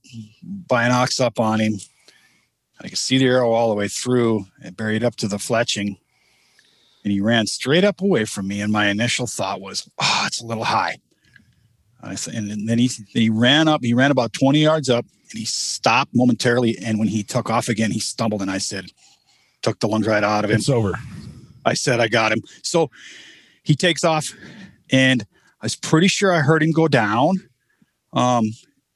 [0.66, 1.74] binocs up on him.
[2.80, 5.98] I could see the arrow all the way through and buried up to the fletching.
[7.04, 8.60] And he ran straight up away from me.
[8.60, 10.96] And my initial thought was, oh, it's a little high.
[12.02, 16.14] And then he, he ran up, he ran about 20 yards up and he stopped
[16.14, 16.76] momentarily.
[16.78, 18.42] And when he took off again, he stumbled.
[18.42, 18.86] And I said,
[19.62, 20.56] took the lunge right out of him.
[20.56, 20.94] It's over.
[21.64, 22.42] I said, I got him.
[22.62, 22.90] So
[23.62, 24.34] he takes off,
[24.90, 25.22] and
[25.60, 27.36] I was pretty sure I heard him go down.
[28.12, 28.46] Um,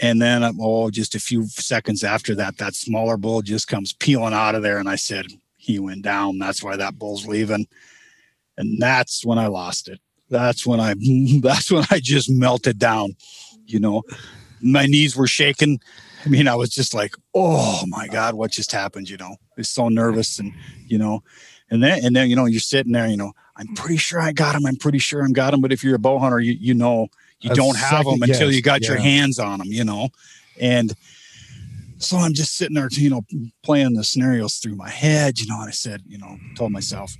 [0.01, 4.35] and then, oh, just a few seconds after that, that smaller bull just comes peeling
[4.35, 4.79] out of there.
[4.79, 6.39] And I said, he went down.
[6.39, 7.67] That's why that bull's leaving.
[8.59, 10.01] And that's when I lost it.
[10.29, 10.95] That's when I,
[11.41, 13.17] that's when I just melted down
[13.67, 14.03] you know,
[14.63, 15.81] my knees were shaking.
[16.25, 19.09] I mean, I was just like, oh my God, what just happened?
[19.09, 20.53] You know, I was so nervous and,
[20.87, 21.23] you know,
[21.71, 24.33] and then, and then, you know, you're sitting there, you know, I'm pretty sure I
[24.33, 24.67] got him.
[24.67, 25.61] I'm pretty sure I got him.
[25.61, 27.09] But if you're a bow hunter, you, you know,
[27.41, 28.91] you That's don't have them until you got yeah.
[28.91, 30.09] your hands on them, you know,
[30.61, 30.95] and,
[31.99, 33.23] so I'm just sitting there, you know,
[33.63, 37.17] playing the scenarios through my head, you know, and I said, you know, told myself,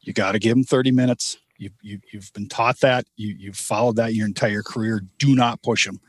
[0.00, 1.36] you got to give them 30 minutes.
[1.58, 3.06] You, you, you've been taught that.
[3.16, 5.02] You, you've followed that your entire career.
[5.18, 6.00] Do not push them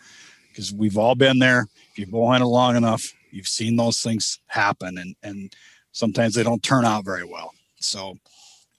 [0.50, 1.68] because we've all been there.
[1.92, 5.56] If you've been it long enough, you've seen those things happen, and and
[5.92, 7.54] sometimes they don't turn out very well.
[7.80, 8.18] So,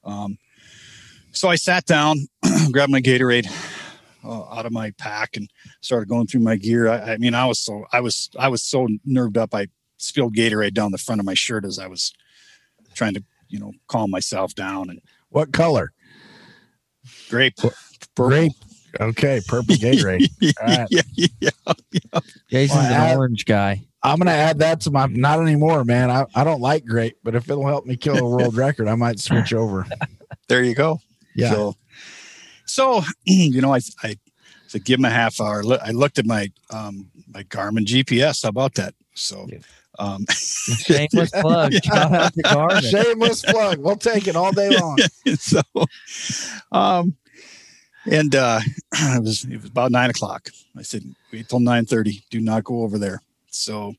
[0.04, 0.38] um,
[1.32, 2.26] so I sat down,
[2.72, 3.46] grabbed my Gatorade
[4.24, 5.48] uh, out of my pack, and
[5.80, 6.88] started going through my gear.
[6.88, 9.54] I, I mean, I was so I was I was so nerved up.
[9.54, 12.12] I spilled Gatorade down the front of my shirt as I was
[12.94, 14.90] trying to you know calm myself down.
[14.90, 15.00] And
[15.30, 15.92] what color?
[17.28, 17.56] Grape.
[17.56, 18.28] Purple.
[18.28, 18.52] Grape.
[19.00, 20.28] Okay, purple Gatorade.
[20.40, 20.88] yeah, right.
[20.90, 22.20] yeah, yeah, yeah.
[22.50, 23.84] Jason's well, an add, orange guy.
[24.02, 26.10] I'm gonna add that to my not anymore, man.
[26.10, 28.94] I, I don't like grape, but if it'll help me kill a world record, I
[28.94, 29.86] might switch over.
[30.48, 31.00] There you go.
[31.34, 31.50] Yeah.
[31.50, 31.76] So,
[32.64, 34.16] so you know, I I
[34.66, 35.62] said give him a half hour.
[35.82, 38.42] I looked at my um my Garmin GPS.
[38.42, 38.94] How about that?
[39.14, 39.48] So.
[39.98, 41.72] Um, Shameless plug.
[42.82, 43.78] Shameless plug.
[43.78, 44.98] We'll take it all day long.
[45.38, 45.60] so,
[46.72, 47.16] um,
[48.10, 48.60] and uh,
[48.94, 50.50] it was it was about nine o'clock.
[50.76, 52.24] I said, wait till nine thirty.
[52.30, 53.22] Do not go over there.
[53.50, 53.94] So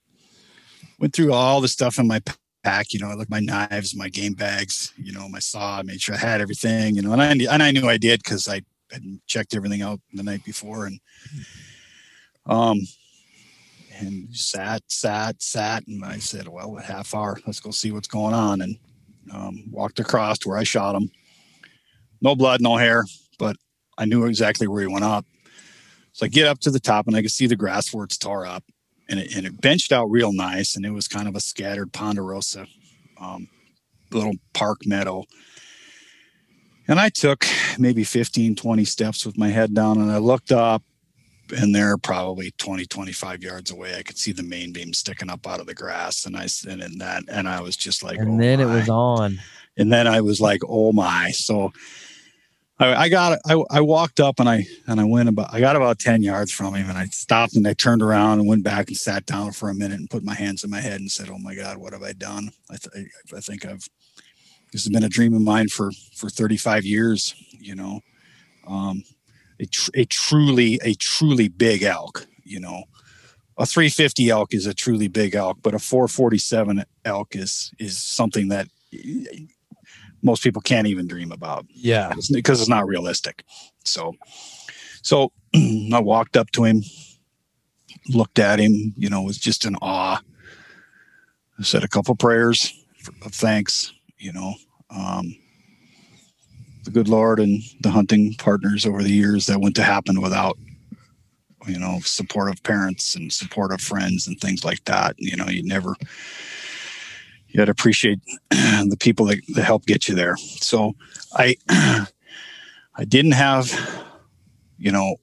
[0.99, 2.21] went through all the stuff in my
[2.63, 2.93] pack.
[2.93, 4.93] You know, I looked my knives, my game bags.
[4.97, 5.79] You know, my saw.
[5.79, 6.95] I made sure I had everything.
[6.95, 9.99] You know, and I and I knew I did because I had checked everything out
[10.13, 10.85] the night before.
[10.85, 10.99] And
[12.45, 12.79] um,
[13.99, 17.37] and sat, sat, sat, and I said, well, a half hour.
[17.45, 18.61] Let's go see what's going on.
[18.61, 18.77] And
[19.31, 21.11] um, walked across to where I shot him.
[22.21, 23.05] No blood, no hair,
[23.37, 23.55] but
[23.97, 25.25] I knew exactly where he went up.
[26.13, 28.17] So I get up to the top and I could see the grass where it's
[28.17, 28.63] tore up
[29.07, 30.75] and it, and it benched out real nice.
[30.75, 32.65] And it was kind of a scattered ponderosa
[33.19, 33.47] um,
[34.11, 35.25] little park meadow.
[36.87, 37.45] And I took
[37.77, 40.83] maybe 15, 20 steps with my head down and I looked up
[41.51, 43.95] and they're probably 20, 25 yards away.
[43.95, 46.25] I could see the main beam sticking up out of the grass.
[46.25, 48.63] And I, and in that, and I was just like, and oh then my.
[48.63, 49.39] it was on.
[49.77, 51.31] And then I was like, oh my.
[51.31, 51.71] So
[52.79, 55.75] I, I got I, I walked up and I and I went about I got
[55.75, 58.87] about 10 yards from him and I stopped and I turned around and went back
[58.87, 61.29] and sat down for a minute and put my hands in my head and said,
[61.29, 62.51] "Oh my God, what have I done?
[62.69, 63.87] I, th- I think I've
[64.71, 67.33] this has been a dream of mine for for 35 years.
[67.51, 68.01] You know,
[68.67, 69.03] um,
[69.59, 72.27] a, tr- a truly a truly big elk.
[72.43, 72.83] You know,
[73.57, 78.47] a 350 elk is a truly big elk, but a 447 elk is is something
[78.49, 78.67] that
[80.21, 81.65] most people can't even dream about.
[81.73, 82.13] Yeah.
[82.31, 83.43] Because it's not realistic.
[83.83, 84.15] So,
[85.01, 86.83] so I walked up to him,
[88.09, 90.21] looked at him, you know, was just in awe.
[91.57, 92.73] I said a couple prayers
[93.23, 94.53] of thanks, you know,
[94.89, 95.35] um,
[96.83, 100.57] the good Lord and the hunting partners over the years that went to happen without,
[101.67, 105.15] you know, supportive parents and supportive friends and things like that.
[105.17, 105.95] You know, you never,
[107.47, 110.37] you got to appreciate the people that, that help get you there.
[110.37, 110.93] So
[111.33, 114.05] I, I didn't have,
[114.77, 115.17] you know,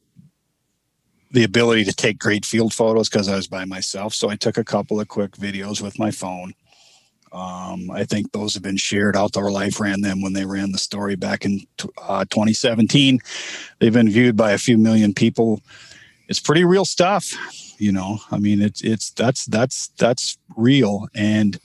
[1.33, 4.15] the ability to take great field photos because I was by myself.
[4.15, 6.55] So I took a couple of quick videos with my phone.
[7.33, 9.17] Um, I think those have been shared.
[9.17, 11.61] Outdoor Life ran them when they ran the story back in
[12.03, 13.19] uh, 2017.
[13.79, 15.61] They've been viewed by a few million people.
[16.29, 17.33] It's pretty real stuff,
[17.79, 18.19] you know.
[18.31, 21.59] I mean, it's it's that's that's that's real, and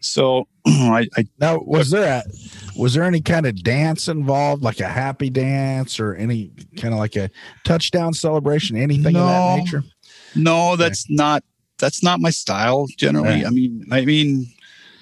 [0.00, 4.80] so I, I now was there a was there any kind of dance involved, like
[4.80, 7.30] a happy dance or any kind of like a
[7.64, 9.84] touchdown celebration, anything no, of that nature?
[10.34, 11.14] No, that's okay.
[11.14, 11.44] not
[11.80, 13.44] that's not my style generally.
[13.44, 14.46] I mean, I mean,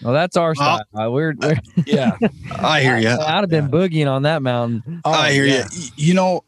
[0.03, 0.83] well, that's our style.
[0.95, 2.17] Uh, we're, we're yeah.
[2.57, 3.09] I hear you.
[3.21, 3.71] I'd have been yeah.
[3.71, 5.01] boogieing on that mountain.
[5.05, 5.67] Oh, I hear yeah.
[5.73, 5.89] you.
[5.97, 6.45] You know,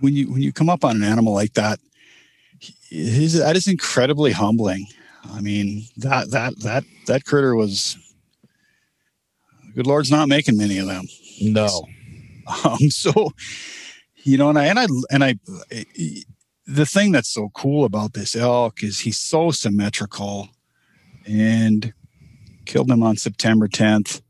[0.00, 1.78] when you when you come up on an animal like that,
[2.90, 4.86] that is incredibly humbling.
[5.32, 7.96] I mean that that that that critter was.
[9.74, 11.04] Good Lord's not making many of them.
[11.40, 11.86] No.
[12.64, 13.32] Um, so,
[14.22, 15.34] you know, and I and I and I,
[16.66, 20.48] the thing that's so cool about this elk is he's so symmetrical,
[21.26, 21.92] and
[22.64, 24.20] killed him on September 10th.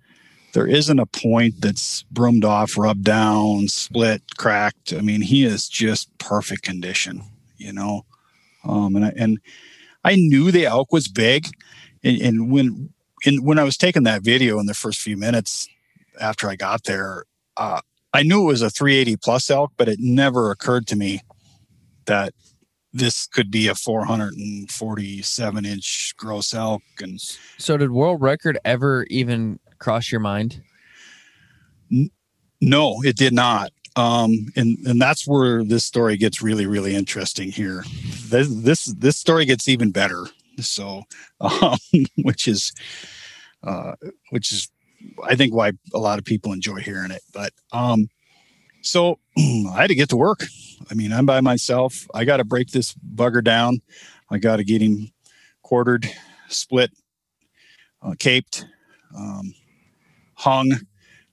[0.53, 4.93] There isn't a point that's broomed off, rubbed down, split, cracked.
[4.93, 7.23] I mean, he is just perfect condition,
[7.57, 8.05] you know.
[8.65, 9.39] Um, and I, and
[10.05, 11.49] I knew the elk was big,
[12.03, 12.91] and, and when
[13.25, 15.69] and when I was taking that video in the first few minutes
[16.21, 17.25] after I got there,
[17.57, 17.81] uh,
[18.13, 21.23] I knew it was a 380 plus elk, but it never occurred to me
[22.07, 22.33] that
[22.93, 26.83] this could be a 447 inch gross elk.
[27.01, 27.21] And
[27.59, 30.63] so, did world record ever even cross your mind?
[31.93, 32.11] N-
[32.61, 33.71] no, it did not.
[33.97, 37.85] Um, and and that's where this story gets really really interesting here.
[38.29, 40.27] This this, this story gets even better.
[40.61, 41.05] So,
[41.41, 41.79] um,
[42.23, 42.73] which is
[43.63, 43.93] uh,
[44.31, 44.71] which is
[45.25, 47.23] I think why a lot of people enjoy hearing it.
[47.33, 48.09] But um,
[48.83, 50.45] so I had to get to work.
[50.91, 52.07] I mean, I'm by myself.
[52.15, 53.81] I got to break this bugger down.
[54.31, 55.11] I got to get him
[55.63, 56.09] quartered,
[56.49, 56.91] split,
[58.03, 58.67] uh, caped,
[59.17, 59.55] um,
[60.35, 60.73] hung.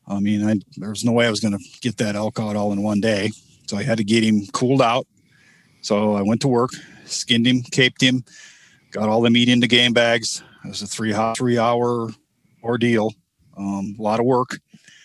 [0.08, 2.56] I mean, I, there was no way I was going to get that elk out
[2.56, 3.32] all in one day.
[3.68, 5.08] So I had to get him cooled out.
[5.82, 6.72] So I went to work,
[7.06, 8.24] skinned him, caped him,
[8.92, 10.42] got all the meat into game bags.
[10.64, 12.10] It was a three three hour
[12.64, 13.12] ordeal.
[13.58, 14.60] Um, a lot of work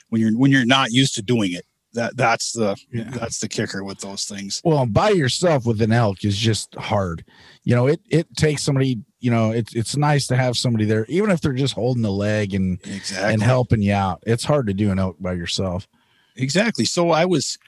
[0.08, 1.64] when you're when you're not used to doing it.
[1.94, 3.10] That that's the yeah.
[3.10, 4.60] that's the kicker with those things.
[4.62, 7.24] Well, by yourself with an elk is just hard.
[7.64, 8.98] You know, it it takes somebody.
[9.20, 12.12] You know, it's it's nice to have somebody there, even if they're just holding the
[12.12, 13.32] leg and exactly.
[13.32, 14.22] and helping you out.
[14.26, 15.88] It's hard to do an elk by yourself.
[16.36, 16.84] Exactly.
[16.84, 17.58] So I was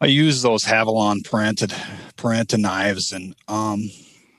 [0.00, 1.72] I used those Havalon parented
[2.16, 3.90] Piranta knives, and um,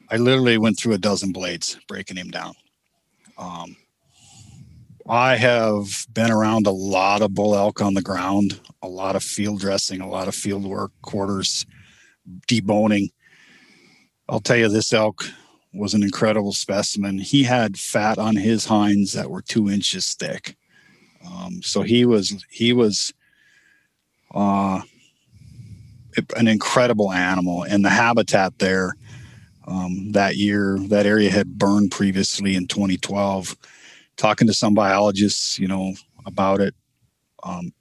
[0.10, 2.54] I literally went through a dozen blades breaking him down.
[3.38, 3.76] Um,
[5.10, 9.24] I have been around a lot of bull elk on the ground, a lot of
[9.24, 11.66] field dressing, a lot of field work, quarters,
[12.48, 13.10] deboning.
[14.30, 15.26] I'll tell you, this elk
[15.74, 17.18] was an incredible specimen.
[17.18, 20.56] He had fat on his hinds that were two inches thick.
[21.26, 23.12] Um, so he was he was
[24.36, 24.82] uh,
[26.38, 28.94] an incredible animal, and the habitat there
[29.66, 33.56] um, that year, that area had burned previously in 2012
[34.20, 35.94] talking to some biologists, you know,
[36.26, 36.76] about it.
[37.42, 37.74] Um,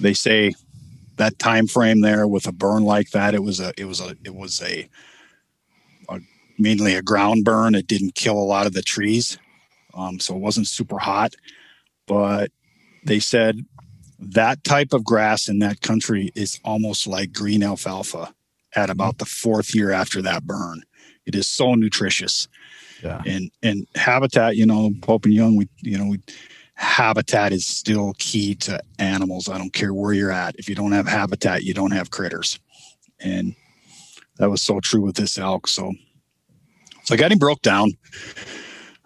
[0.00, 0.52] they say
[1.16, 4.16] that time frame there with a burn like that, it was a, it was a,
[4.24, 4.88] it was a,
[6.08, 6.20] a
[6.58, 7.74] mainly a ground burn.
[7.74, 9.38] It didn't kill a lot of the trees,
[9.94, 11.34] um, so it wasn't super hot.
[12.08, 12.50] But
[13.06, 13.64] they said
[14.18, 18.34] that type of grass in that country is almost like green alfalfa
[18.74, 20.82] at about the fourth year after that burn.
[21.24, 22.48] It is so nutritious.
[23.02, 23.22] Yeah.
[23.26, 26.20] And and habitat, you know, Pope and Young, we you know, we
[26.74, 29.48] habitat is still key to animals.
[29.48, 30.56] I don't care where you're at.
[30.58, 32.58] If you don't have habitat, you don't have critters.
[33.20, 33.54] And
[34.38, 35.68] that was so true with this elk.
[35.68, 35.92] So
[37.04, 37.92] so I got him broke down.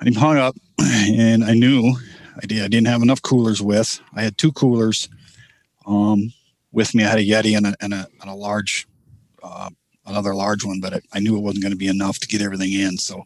[0.01, 1.97] I him hung up and I knew
[2.41, 4.01] I did I didn't have enough coolers with.
[4.15, 5.09] I had two coolers
[5.87, 6.33] um
[6.73, 7.05] with me.
[7.05, 8.87] I had a Yeti and a and a, and a large
[9.43, 9.71] uh,
[10.07, 12.43] another large one, but I, I knew it wasn't going to be enough to get
[12.43, 12.99] everything in.
[12.99, 13.25] So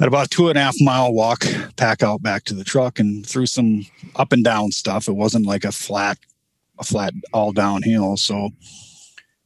[0.00, 1.44] at about two and a half mile walk,
[1.76, 3.86] pack out back to the truck and through some
[4.16, 5.08] up and down stuff.
[5.08, 6.18] It wasn't like a flat,
[6.78, 8.16] a flat all downhill.
[8.16, 8.50] So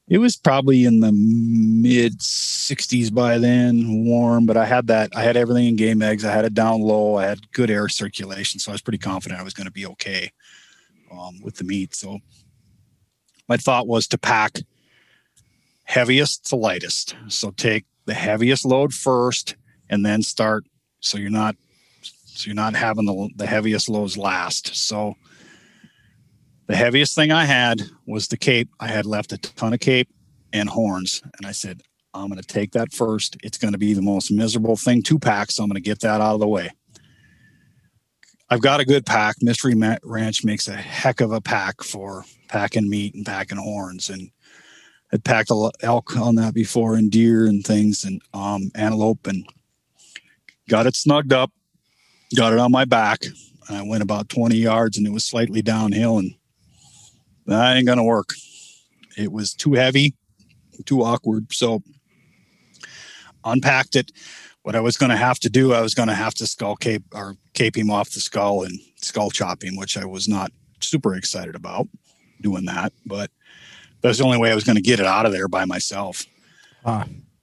[0.09, 5.23] it was probably in the mid 60s by then, warm, but I had that, I
[5.23, 6.25] had everything in game eggs.
[6.25, 7.17] I had it down low.
[7.17, 8.61] I had good air circulation.
[8.61, 10.31] So I was pretty confident I was going to be okay
[11.11, 11.95] um, with the meat.
[11.95, 12.21] So
[13.49, 14.61] my thought was to pack
[15.85, 17.17] heaviest to lightest.
[17.29, 19.57] So take the heaviest load first
[19.91, 20.65] and then start
[21.01, 21.57] so you're not
[22.03, 24.77] so you're not having the, the heaviest loads last.
[24.77, 25.15] So
[26.67, 28.69] the heaviest thing i had was the cape.
[28.81, 30.09] I had left a ton of cape
[30.53, 31.83] and horns and i said
[32.15, 33.37] i'm going to take that first.
[33.43, 36.01] It's going to be the most miserable thing to pack so i'm going to get
[36.01, 36.71] that out of the way.
[38.49, 39.37] I've got a good pack.
[39.41, 39.75] Mystery
[40.05, 44.31] ranch makes a heck of a pack for packing meat and packing horns and
[45.11, 45.51] had packed
[45.83, 49.45] elk on that before and deer and things and um, antelope and
[50.69, 51.51] got it snugged up,
[52.35, 53.25] got it on my back.
[53.69, 56.35] and I went about 20 yards and it was slightly downhill and
[57.47, 58.35] that ain't to work.
[59.17, 60.15] It was too heavy,
[60.85, 61.53] too awkward.
[61.53, 61.83] So
[63.45, 64.13] unpacked it.
[64.63, 67.37] What I was to have to do, I was to have to skull cape or
[67.55, 70.51] cape him off the skull and skull chop him, which I was not
[70.81, 71.87] super excited about
[72.41, 72.93] doing that.
[73.07, 73.31] But
[74.01, 76.25] that's the only way I was to get it out of there by myself.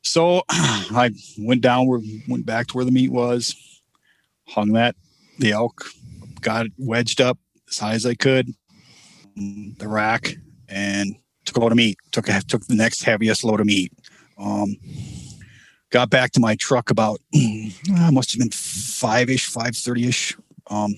[0.04, 1.88] So I went down,
[2.28, 3.56] went back to where the meat was,
[4.48, 4.96] hung that
[5.40, 5.86] the elk,
[6.42, 7.40] got it wedged up
[7.70, 8.54] as high as I could,
[9.36, 10.36] the rack,
[10.70, 11.98] and took a load of meat.
[12.12, 13.92] Took took the next heaviest load of meat.
[14.38, 14.76] Um,
[15.90, 20.38] got back to my truck about uh, must have been five ish, five thirty ish.
[20.70, 20.96] Um,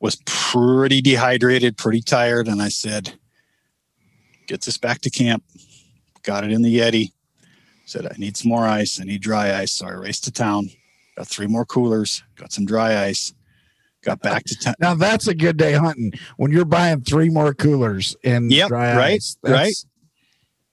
[0.00, 3.14] was pretty dehydrated, pretty tired, and I said,
[4.46, 5.44] "Get this back to camp."
[6.22, 7.12] Got it in the Yeti
[7.88, 9.00] said, I need some more ice.
[9.00, 9.72] I need dry ice.
[9.72, 10.70] So I raced to town,
[11.16, 13.32] got three more coolers, got some dry ice,
[14.04, 14.74] got back to town.
[14.78, 18.96] Now that's a good day hunting when you're buying three more coolers and Yep, dry
[18.96, 19.36] right, ice.
[19.42, 19.74] right.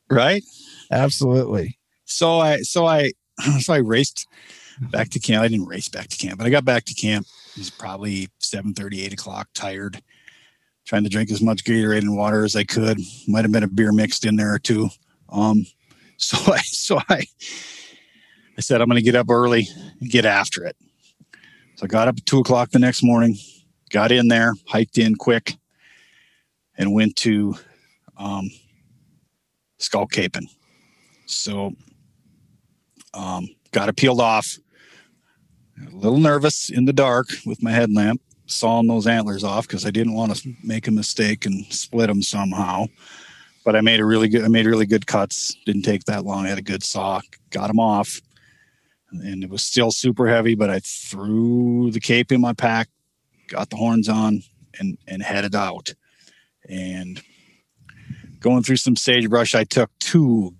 [0.09, 0.43] right.
[0.91, 1.77] Absolutely.
[2.05, 3.11] So I, so I,
[3.59, 4.27] so I raced
[4.79, 5.43] back to camp.
[5.43, 7.25] I didn't race back to camp, but I got back to camp.
[7.55, 10.01] It was probably 7 8 o'clock, tired,
[10.85, 12.99] trying to drink as much Gatorade and water as I could.
[13.27, 14.89] Might have been a beer mixed in there or two.
[15.29, 15.65] Um,
[16.17, 17.25] so I, so I,
[18.57, 19.67] I said, I'm going to get up early
[19.99, 20.77] and get after it.
[21.75, 23.35] So I got up at two o'clock the next morning,
[23.89, 25.55] got in there, hiked in quick,
[26.77, 27.55] and went to
[28.17, 28.49] um,
[29.77, 30.47] Skull Caping.
[31.25, 31.73] So
[33.13, 34.57] um, got it peeled off.
[35.85, 39.91] A little nervous in the dark with my headlamp, sawing those antlers off because I
[39.91, 42.85] didn't want to make a mistake and split them somehow.
[43.65, 44.43] But I made a really good.
[44.43, 45.55] I made really good cuts.
[45.65, 46.45] Didn't take that long.
[46.45, 47.19] I had a good saw.
[47.49, 48.21] Got them off,
[49.11, 50.55] and it was still super heavy.
[50.55, 52.89] But I threw the cape in my pack,
[53.47, 54.43] got the horns on,
[54.79, 55.93] and and headed out.
[56.69, 57.21] And
[58.39, 60.55] going through some sagebrush, I took two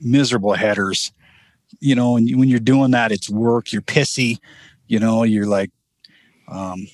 [0.00, 1.12] miserable headers
[1.78, 3.72] you know, and when you're doing that, it's work.
[3.72, 4.38] You're pissy,
[4.88, 5.22] you know.
[5.22, 5.70] You're like,
[6.48, 6.86] um,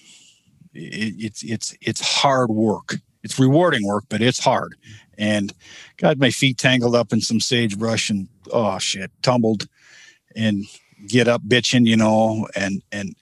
[0.74, 2.96] it, it's it's it's hard work.
[3.26, 4.76] It's rewarding work, but it's hard.
[5.18, 5.52] And
[5.96, 9.66] got my feet tangled up in some sagebrush, and oh shit, tumbled,
[10.36, 10.64] and
[11.08, 13.16] get up bitching, you know, and and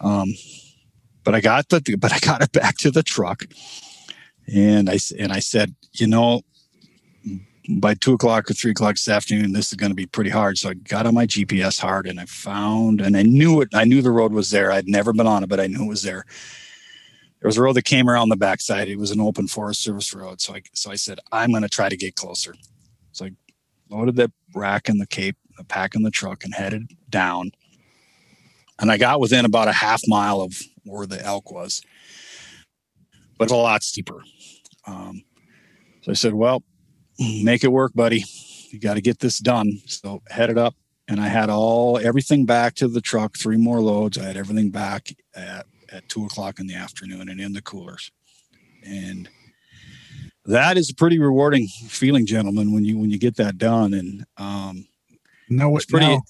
[0.00, 0.34] um,
[1.24, 3.44] but I got the but I got it back to the truck,
[4.52, 6.42] and I and I said, you know,
[7.80, 10.58] by two o'clock or three o'clock this afternoon, this is going to be pretty hard.
[10.58, 13.68] So I got on my GPS hard and I found, and I knew it.
[13.72, 14.70] I knew the road was there.
[14.70, 16.26] I'd never been on it, but I knew it was there.
[17.42, 18.86] There was a road that came around the backside.
[18.86, 20.40] It was an open Forest Service road.
[20.40, 22.54] So I, so I said, I'm going to try to get closer.
[23.10, 23.30] So I
[23.90, 27.50] loaded the rack and the cape, the pack in the truck, and headed down.
[28.78, 31.82] And I got within about a half mile of where the elk was,
[33.38, 34.22] but it's a lot steeper.
[34.86, 35.24] Um,
[36.02, 36.62] so I said, well,
[37.18, 38.24] make it work, buddy.
[38.70, 39.80] You got to get this done.
[39.86, 40.76] So headed up,
[41.08, 43.36] and I had all everything back to the truck.
[43.36, 44.16] Three more loads.
[44.16, 48.10] I had everything back at at two o'clock in the afternoon and in the coolers,
[48.84, 49.28] and
[50.46, 53.94] that is a pretty rewarding feeling, gentlemen, when you when you get that done.
[53.94, 54.86] And um,
[55.48, 56.06] no, it's pretty.
[56.06, 56.22] No,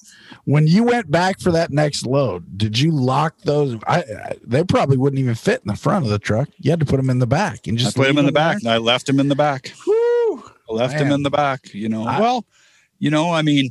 [0.44, 3.76] when you went back for that next load, did you lock those?
[3.86, 6.48] I, I, they probably wouldn't even fit in the front of the truck.
[6.58, 8.32] You had to put them in the back and just I put them in the
[8.32, 8.64] back.
[8.64, 9.72] I left them in the back.
[9.84, 10.02] Whew
[10.72, 11.06] left Man.
[11.06, 11.72] him in the back.
[11.74, 12.44] You know, I, well,
[12.98, 13.70] you know, I mean,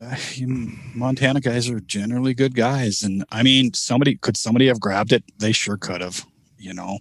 [0.94, 5.24] Montana guys are generally good guys, and I mean, somebody could somebody have grabbed it?
[5.38, 6.26] They sure could have.
[6.58, 6.98] You know,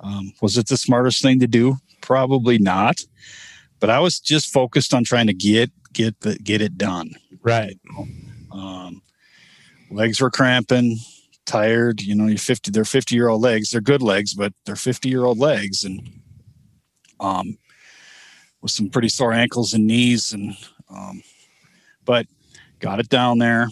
[0.00, 1.76] um, was it the smartest thing to do?
[2.00, 3.00] Probably not.
[3.80, 7.12] But I was just focused on trying to get get the get it done.
[7.42, 7.78] Right.
[7.84, 8.06] You
[8.50, 8.58] know?
[8.58, 9.02] um,
[9.90, 10.98] legs were cramping,
[11.44, 12.00] tired.
[12.00, 12.70] You know, you're 50.
[12.70, 13.70] They're 50 year old legs.
[13.70, 16.00] They're good legs, but they're 50 year old legs, and
[17.20, 17.58] um,
[18.60, 20.54] with some pretty sore ankles and knees, and
[20.88, 21.22] um,
[22.04, 22.26] but
[22.78, 23.68] got it down there.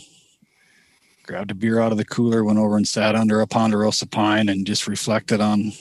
[1.25, 4.49] Grabbed a beer out of the cooler, went over and sat under a ponderosa pine,
[4.49, 5.73] and just reflected on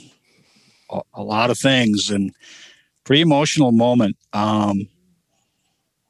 [0.91, 2.09] a, a lot of things.
[2.09, 2.31] And
[3.03, 4.17] pretty emotional moment.
[4.33, 4.87] Um,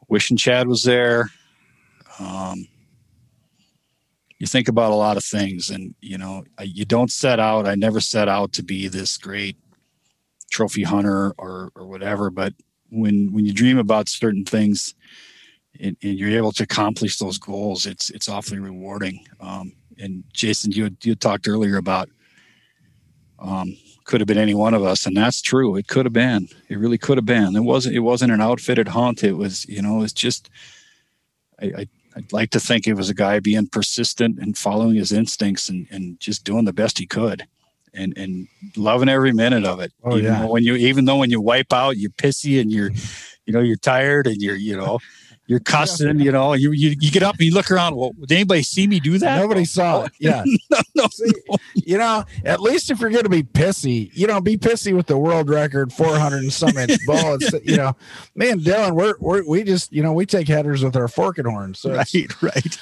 [0.10, 1.30] wishing Chad was there.
[2.20, 2.68] Um,
[4.40, 7.68] you think about a lot of things, and you know, you don't set out.
[7.68, 9.58] I never set out to be this great
[10.50, 12.54] trophy hunter or or whatever, but
[12.90, 14.96] when when you dream about certain things
[15.80, 19.26] and, and, you're able to accomplish those goals, it's it's awfully rewarding.
[19.40, 22.10] Um, and Jason, you you talked earlier about
[23.40, 23.76] um,
[24.06, 25.76] could have been any one of us, and that's true.
[25.76, 26.48] It could have been.
[26.68, 27.56] It really could have been.
[27.56, 27.96] It wasn't.
[27.96, 29.24] It wasn't an outfitted hunt.
[29.24, 29.66] It was.
[29.68, 30.04] You know.
[30.04, 30.50] It's just.
[31.62, 35.12] I, I I'd like to think it was a guy being persistent and following his
[35.12, 37.48] instincts and, and just doing the best he could
[37.94, 39.94] and and loving every minute of it.
[40.04, 40.46] Oh even yeah.
[40.46, 42.92] When you even though when you wipe out, you're pissy and you're,
[43.46, 45.00] you know, you're tired and you're you know,
[45.50, 46.20] you're cussing.
[46.20, 47.96] You know, you you, you get up and you look around.
[47.96, 49.40] Well, did anybody see me do that?
[49.40, 50.12] Nobody saw oh, it.
[50.20, 50.44] Yeah.
[50.70, 54.28] no, no, See, no, You know, at least if you're going to be pissy, you
[54.28, 57.52] know, be pissy with the world record 400 and some inch bullets.
[57.64, 57.96] you know,
[58.36, 61.46] me and Dylan, we're, we're we just you know we take headers with our forking
[61.46, 61.80] horns.
[61.80, 62.78] So right, right.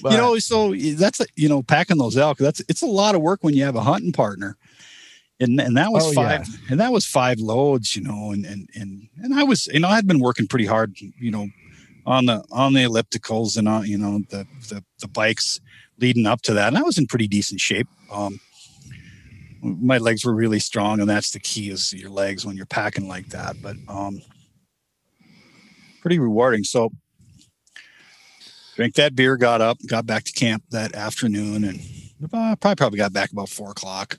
[0.00, 2.38] But, you know, so that's a, you know packing those elk.
[2.38, 4.56] That's it's a lot of work when you have a hunting partner,
[5.40, 6.58] and and that was oh, five yeah.
[6.70, 7.96] and that was five loads.
[7.96, 10.94] You know, and and and and I was you know I'd been working pretty hard.
[11.00, 11.48] You know,
[12.08, 15.60] on the on the ellipticals and on you know the the, the bikes
[15.98, 17.86] leading up to that, and I was in pretty decent shape.
[18.10, 18.40] Um,
[19.60, 23.08] my legs were really strong, and that's the key is your legs when you're packing
[23.08, 23.56] like that.
[23.60, 24.22] But um,
[26.00, 26.64] pretty rewarding.
[26.64, 26.90] So
[28.74, 31.80] drank that beer, got up, got back to camp that afternoon, and
[32.32, 34.18] I probably probably got back about four o'clock.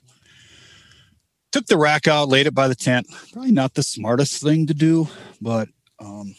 [1.50, 3.08] Took the rack out, laid it by the tent.
[3.32, 5.08] Probably not the smartest thing to do,
[5.40, 5.68] but
[5.98, 6.36] um,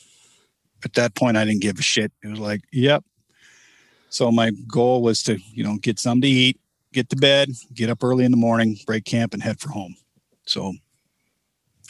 [0.85, 2.11] at that point I didn't give a shit.
[2.23, 3.03] It was like, yep.
[4.09, 6.59] So my goal was to, you know, get something to eat,
[6.91, 9.95] get to bed, get up early in the morning, break camp, and head for home.
[10.45, 10.73] So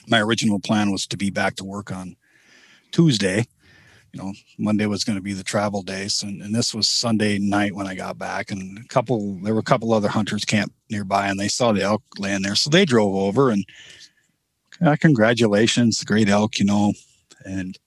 [0.07, 2.15] my original plan was to be back to work on
[2.91, 3.47] Tuesday.
[4.13, 7.39] You know, Monday was going to be the travel days, and, and this was Sunday
[7.39, 8.51] night when I got back.
[8.51, 11.81] And a couple, there were a couple other hunters camp nearby, and they saw the
[11.81, 13.65] elk laying there, so they drove over and
[14.85, 16.93] uh, congratulations, great elk, you know.
[17.45, 17.77] And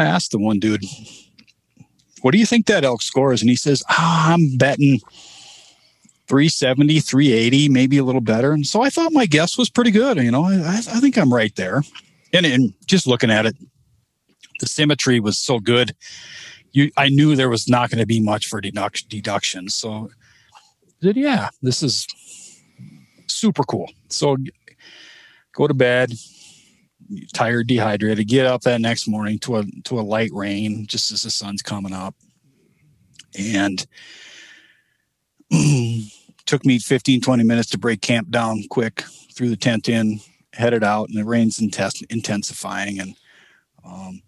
[0.00, 0.84] I asked the one dude,
[2.22, 5.00] "What do you think that elk scores?" And he says, oh, "I'm betting
[6.28, 10.18] 370, 380, maybe a little better." And so I thought my guess was pretty good.
[10.18, 11.82] You know, I, I think I'm right there.
[12.32, 13.56] And, and just looking at it,
[14.60, 15.94] the symmetry was so good.
[16.72, 19.68] You, I knew there was not going to be much for deduct, deduction.
[19.68, 20.10] So,
[21.00, 22.06] yeah, this is
[23.26, 23.90] super cool.
[24.08, 24.36] So,
[25.52, 26.12] go to bed,
[27.32, 28.28] tired, dehydrated.
[28.28, 31.62] Get up that next morning to a to a light rain, just as the sun's
[31.62, 32.14] coming up,
[33.38, 33.86] and
[36.46, 40.20] took me 15, 20 minutes to break camp down quick, threw the tent in,
[40.52, 43.14] headed out, and the rain's intens- intensifying, and
[43.84, 44.22] um,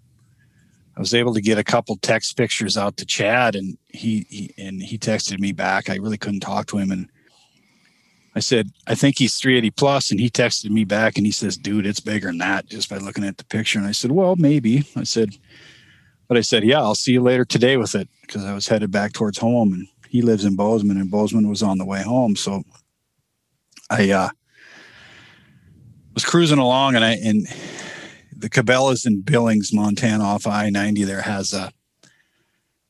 [0.97, 4.55] I was able to get a couple text pictures out to Chad, and he, he
[4.59, 5.89] and he texted me back.
[5.89, 7.09] I really couldn't talk to him, and
[8.35, 11.57] I said, I think he's 380 plus, and he texted me back, and he says,
[11.57, 14.37] "Dude, it's bigger than that." Just by looking at the picture, and I said, "Well,
[14.37, 15.37] maybe." I said,
[16.29, 18.91] but I said, "Yeah, I'll see you later today with it," because I was headed
[18.91, 22.35] back towards home, and he lives in Bozeman, and Bozeman was on the way home,
[22.35, 22.63] so
[23.91, 24.31] I uh,
[26.15, 27.47] was cruising along, and I and
[28.35, 31.05] the Cabela's in Billings, Montana, off I ninety.
[31.05, 31.71] There has a,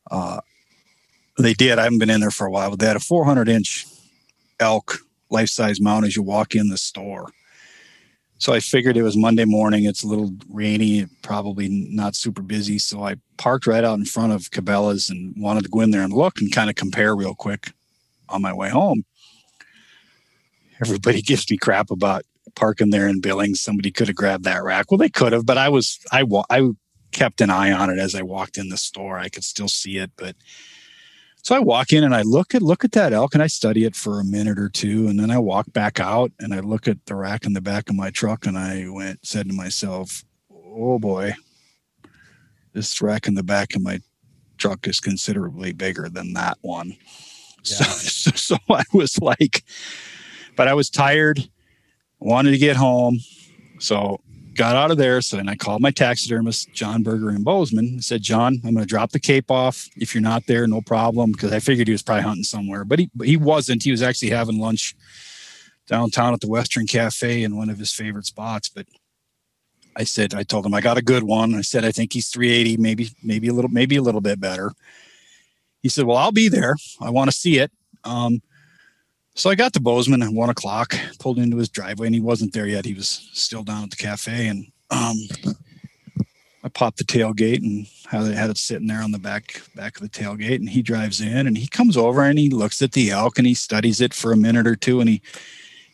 [0.08, 0.40] uh,
[1.36, 1.80] they did.
[1.80, 3.86] I haven't been in there for a while, but they had a 400 inch
[4.60, 4.98] elk
[5.32, 7.30] life size mount as you walk in the store.
[8.38, 9.84] So I figured it was Monday morning.
[9.84, 12.78] It's a little rainy, probably not super busy.
[12.78, 16.02] So I parked right out in front of Cabela's and wanted to go in there
[16.02, 17.72] and look and kind of compare real quick
[18.28, 19.04] on my way home.
[20.80, 22.24] Everybody gives me crap about
[22.56, 23.60] parking there in Billings.
[23.60, 24.90] Somebody could have grabbed that rack.
[24.90, 26.70] Well, they could have, but I was I I
[27.12, 29.18] kept an eye on it as I walked in the store.
[29.18, 30.34] I could still see it, but
[31.42, 33.84] so I walk in and I look at look at that elk and I study
[33.84, 36.88] it for a minute or two, and then I walk back out and I look
[36.88, 40.24] at the rack in the back of my truck and I went said to myself,
[40.50, 41.34] "Oh boy,
[42.72, 44.00] this rack in the back of my
[44.58, 46.96] truck is considerably bigger than that one."
[47.64, 47.86] Yeah.
[48.22, 49.64] So, so I was like,
[50.56, 51.48] but I was tired
[52.22, 53.18] wanted to get home.
[53.78, 54.20] So
[54.54, 55.20] got out of there.
[55.20, 57.96] So then I called my taxidermist, John Berger in Bozeman.
[57.98, 59.88] I said, John, I'm going to drop the cape off.
[59.96, 61.32] If you're not there, no problem.
[61.32, 63.82] Because I figured he was probably hunting somewhere, but he, he wasn't.
[63.82, 64.94] He was actually having lunch
[65.86, 68.68] downtown at the Western Cafe in one of his favorite spots.
[68.68, 68.86] But
[69.96, 71.54] I said, I told him I got a good one.
[71.54, 74.72] I said, I think he's 380, maybe, maybe a little, maybe a little bit better.
[75.82, 76.76] He said, well, I'll be there.
[77.00, 77.72] I want to see it.
[78.04, 78.40] Um,
[79.34, 82.52] so I got to Bozeman at one o'clock, pulled into his driveway, and he wasn't
[82.52, 82.84] there yet.
[82.84, 85.16] He was still down at the cafe, and um,
[86.64, 89.96] I popped the tailgate and had it, had it sitting there on the back back
[89.96, 90.56] of the tailgate.
[90.56, 93.46] And he drives in, and he comes over and he looks at the elk and
[93.46, 95.22] he studies it for a minute or two, and he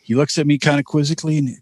[0.02, 1.58] he looks at me kind of quizzically and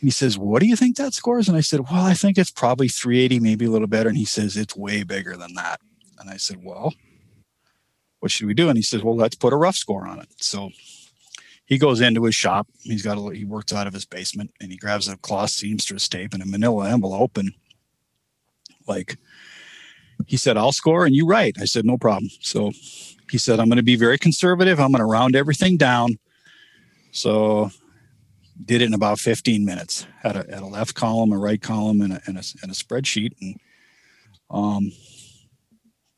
[0.00, 2.50] he says, "What do you think that scores?" And I said, "Well, I think it's
[2.50, 5.80] probably 380, maybe a little better." And he says, "It's way bigger than that."
[6.18, 6.94] And I said, "Well."
[8.24, 8.70] What should we do?
[8.70, 10.28] And he says, well, let's put a rough score on it.
[10.38, 10.70] So
[11.66, 12.66] he goes into his shop.
[12.80, 16.08] He's got a, he works out of his basement and he grabs a cloth seamstress
[16.08, 17.36] tape and a manila envelope.
[17.36, 17.52] And
[18.88, 19.18] like,
[20.26, 21.56] he said, I'll score and you write.
[21.60, 22.30] I said, no problem.
[22.40, 22.72] So
[23.30, 24.80] he said, I'm going to be very conservative.
[24.80, 26.16] I'm going to round everything down.
[27.10, 27.72] So
[28.64, 30.06] did it in about 15 minutes.
[30.22, 33.32] Had a, a left column, a right column, and a, and a, and a spreadsheet.
[33.42, 33.60] And
[34.48, 34.92] um,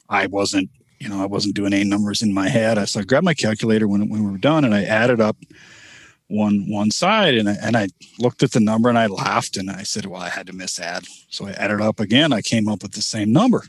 [0.08, 2.78] I wasn't you know, I wasn't doing any numbers in my head.
[2.78, 5.36] I so I grabbed my calculator when when we were done, and I added up
[6.28, 7.88] one one side, and I, and I
[8.18, 10.80] looked at the number and I laughed and I said, "Well, I had to miss
[10.80, 12.32] add." So I added up again.
[12.32, 13.64] I came up with the same number,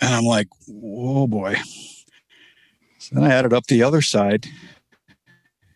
[0.00, 1.56] and I'm like, "Oh boy!"
[2.98, 4.46] So then I added up the other side,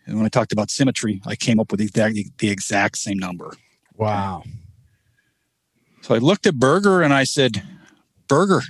[0.07, 3.18] and when I talked about symmetry, I came up with the exact, the exact same
[3.18, 3.57] number.
[3.97, 4.45] Wow.
[6.03, 7.62] So I looked at Berger and I said,
[8.29, 8.62] "Berger."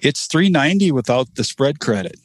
[0.00, 2.16] It's 390 without the spread credit.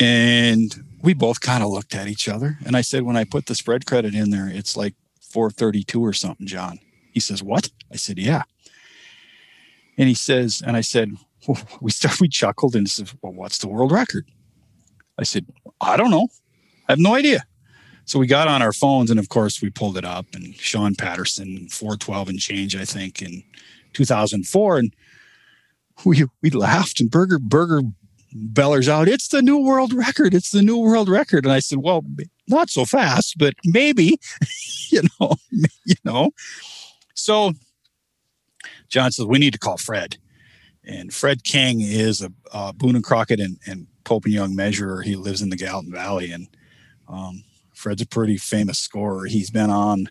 [0.00, 2.58] And we both kind of looked at each other.
[2.64, 6.12] And I said, when I put the spread credit in there, it's like 432 or
[6.12, 6.78] something, John.
[7.12, 7.70] He says, What?
[7.90, 8.42] I said, Yeah.
[9.98, 11.12] And he says, and I said,
[11.80, 14.26] we start we chuckled and said, Well, what's the world record?
[15.18, 15.46] I said,
[15.80, 16.28] I don't know.
[16.88, 17.44] I have no idea.
[18.04, 20.94] So we got on our phones and of course we pulled it up and Sean
[20.94, 23.44] Patterson, 412 and change, I think, in
[23.92, 24.78] 2004.
[24.78, 24.94] And
[26.04, 27.82] we we laughed and Burger Burger
[28.34, 30.34] bellers out, it's the new world record.
[30.34, 31.44] It's the new world record.
[31.44, 32.04] And I said, Well,
[32.48, 34.18] not so fast, but maybe,
[34.90, 35.34] you know,
[35.84, 36.30] you know.
[37.14, 37.52] So
[38.88, 40.16] John says, We need to call Fred.
[40.84, 45.02] And Fred King is a, Boone and Crockett and, and Pope and Young measurer.
[45.02, 46.32] He lives in the Gallatin Valley.
[46.32, 46.48] And
[47.06, 49.26] um, Fred's a pretty famous scorer.
[49.26, 50.08] He's been on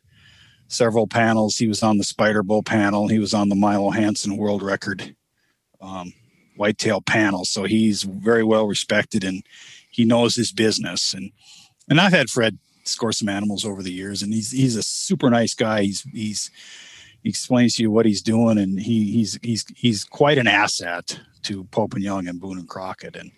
[0.69, 1.57] several panels.
[1.57, 3.09] He was on the Spider Bull panel.
[3.09, 5.13] He was on the Milo Hanson world record
[5.81, 6.13] um,
[6.55, 7.45] whitetail panel.
[7.45, 9.43] So he's very well respected and
[9.89, 11.13] he knows his business.
[11.13, 11.31] And
[11.89, 15.29] and I've had Fred score some animals over the years, and he's he's a super
[15.29, 15.83] nice guy.
[15.83, 16.51] He's he's
[17.21, 21.19] he explains to you what he's doing, and he he's he's he's quite an asset
[21.43, 23.15] to Pope and Young and Boone and Crockett.
[23.15, 23.31] And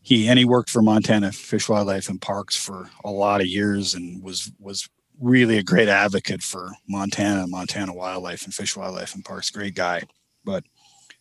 [0.00, 3.94] he and he worked for Montana Fish, Wildlife, and Parks for a lot of years,
[3.94, 4.88] and was was
[5.20, 9.50] really a great advocate for Montana, Montana Wildlife, and Fish, Wildlife, and Parks.
[9.50, 10.04] Great guy.
[10.44, 10.64] But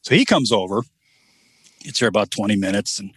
[0.02, 0.82] so he comes over.
[1.82, 3.12] It's there about 20 minutes, and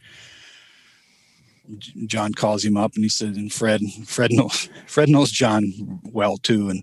[2.06, 6.36] John calls him up and he said, and Fred, Fred knows, Fred knows John well
[6.36, 6.68] too.
[6.68, 6.82] And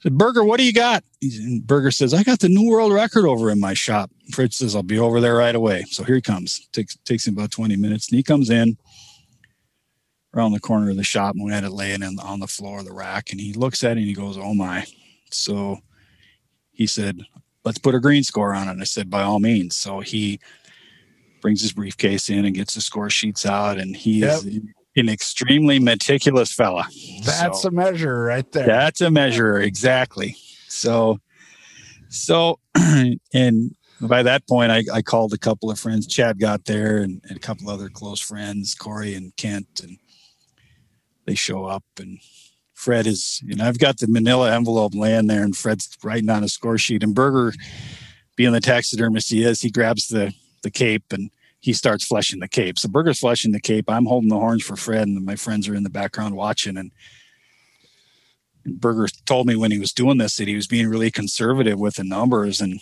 [0.00, 1.04] said, Burger, what do you got?
[1.22, 4.10] And Burger says, I got the new world record over in my shop.
[4.32, 5.84] Fred says, I'll be over there right away.
[5.88, 6.68] So here he comes.
[6.72, 8.08] Takes takes him about 20 minutes.
[8.08, 8.76] And he comes in
[10.34, 12.80] around the corner of the shop and we had it laying in, on the floor
[12.80, 13.30] of the rack.
[13.30, 14.84] And he looks at it and he goes, Oh my.
[15.30, 15.78] So
[16.72, 17.20] he said,
[17.64, 18.72] Let's put a green score on it.
[18.72, 19.76] And I said, By all means.
[19.76, 20.40] So he
[21.40, 24.62] brings his briefcase in and gets the score sheets out, and he's yep.
[24.96, 26.86] an extremely meticulous fella.
[27.22, 28.66] That's so, a measure right there.
[28.66, 30.36] That's a measure, exactly.
[30.68, 31.18] So,
[32.08, 32.60] so,
[33.34, 36.06] and by that point, I, I called a couple of friends.
[36.06, 39.98] Chad got there, and, and a couple other close friends, Corey and Kent, and
[41.26, 42.20] they show up and
[42.84, 46.44] Fred is, you know, I've got the manila envelope laying there and Fred's writing on
[46.44, 47.02] a score sheet.
[47.02, 47.56] And Burger,
[48.36, 51.30] being the taxidermist he is, he grabs the the cape and
[51.60, 52.78] he starts fleshing the cape.
[52.78, 53.88] So Burger's fleshing the cape.
[53.88, 56.76] I'm holding the horns for Fred, and my friends are in the background watching.
[56.76, 56.90] And,
[58.66, 61.78] and Burger told me when he was doing this that he was being really conservative
[61.78, 62.80] with the numbers, and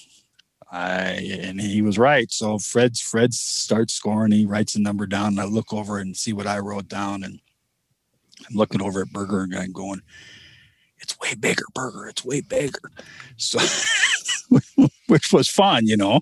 [0.72, 2.32] I and he was right.
[2.32, 4.32] So Fred's Fred starts scoring.
[4.32, 7.22] He writes the number down, and I look over and see what I wrote down,
[7.22, 7.38] and
[8.48, 10.02] I'm looking over at Burger and I'm going,
[10.98, 12.08] "It's way bigger, Burger.
[12.08, 12.90] It's way bigger."
[13.36, 13.58] So.
[15.06, 16.20] which was fun, you know.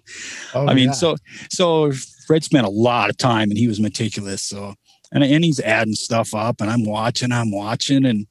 [0.54, 0.92] Oh, I mean, yeah.
[0.92, 1.16] so
[1.50, 1.90] so
[2.26, 4.42] Fred spent a lot of time and he was meticulous.
[4.42, 4.74] So
[5.12, 8.26] and and he's adding stuff up and I'm watching, I'm watching, and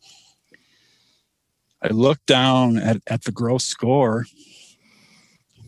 [1.82, 4.26] I look down at, at the gross score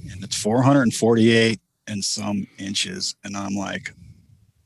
[0.10, 3.16] and it's 448 and some inches.
[3.24, 3.94] And I'm like,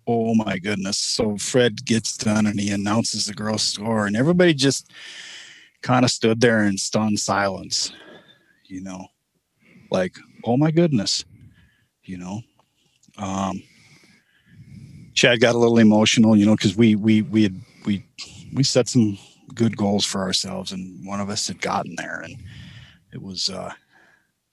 [0.08, 0.97] oh my goodness.
[0.97, 4.91] So Fred gets done and he announces the gross score, and everybody just
[5.82, 7.91] kind of stood there in stunned silence,
[8.66, 9.08] you know
[9.91, 11.26] like, oh my goodness,
[12.03, 12.41] you know.
[13.18, 13.64] Um,
[15.14, 18.06] Chad got a little emotional, you know, because we we we had we
[18.53, 19.18] we set some
[19.53, 22.36] good goals for ourselves, and one of us had gotten there, and
[23.14, 23.72] it was uh,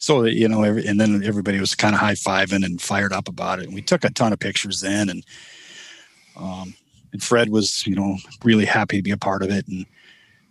[0.03, 3.29] so you know, every, and then everybody was kind of high fiving and fired up
[3.29, 3.67] about it.
[3.67, 5.25] And we took a ton of pictures then, and
[6.37, 6.75] um,
[7.13, 9.87] and Fred was you know really happy to be a part of it, and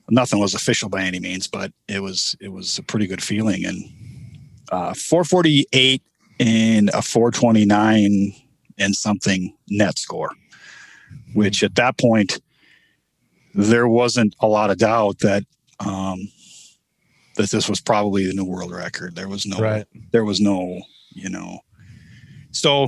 [0.10, 3.66] nothing was official by any means, but it was it was a pretty good feeling,
[3.66, 3.84] and
[4.72, 6.02] uh, 448
[6.39, 8.34] and a 429
[8.78, 10.32] and something net score,
[11.34, 12.39] which at that point,
[13.54, 15.43] there wasn't a lot of doubt that
[15.82, 16.30] um,
[17.36, 19.16] that this was probably the new world record.
[19.16, 19.86] There was no, right.
[20.12, 21.60] there was no, you know.
[22.52, 22.88] So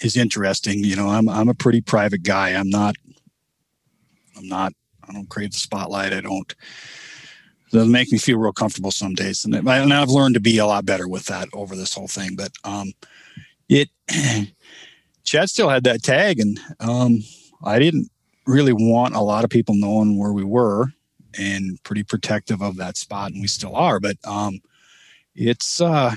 [0.00, 0.84] it's interesting.
[0.84, 2.50] You know, I'm I'm a pretty private guy.
[2.50, 2.96] I'm not.
[4.36, 4.72] I'm not.
[5.08, 6.12] I don't crave the spotlight.
[6.12, 6.54] I don't
[7.74, 9.44] doesn't make me feel real comfortable some days.
[9.44, 12.36] And, and I've learned to be a lot better with that over this whole thing.
[12.36, 12.92] But um,
[13.68, 13.90] it,
[15.24, 17.24] Chad still had that tag, and um,
[17.64, 18.08] I didn't
[18.46, 20.86] really want a lot of people knowing where we were
[21.38, 24.00] and pretty protective of that spot, and we still are.
[24.00, 24.60] But um,
[25.34, 26.14] it's uh,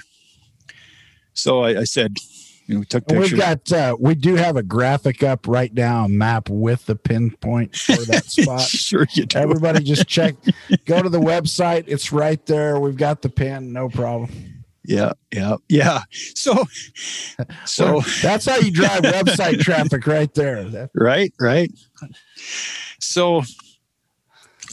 [1.33, 2.17] so I, I said,
[2.65, 3.31] you know, we took pictures.
[3.31, 6.95] We've got uh, we do have a graphic up right now, a map with the
[6.95, 8.61] pinpoint for that spot.
[8.61, 9.39] sure you do.
[9.39, 10.35] Everybody just check
[10.85, 11.85] go to the website.
[11.87, 12.79] It's right there.
[12.79, 14.29] We've got the pin, no problem.
[14.83, 16.01] Yeah, yeah, yeah.
[16.11, 16.65] So
[17.65, 20.89] so that's how you drive website traffic right there.
[20.93, 21.71] Right, right.
[22.99, 23.43] So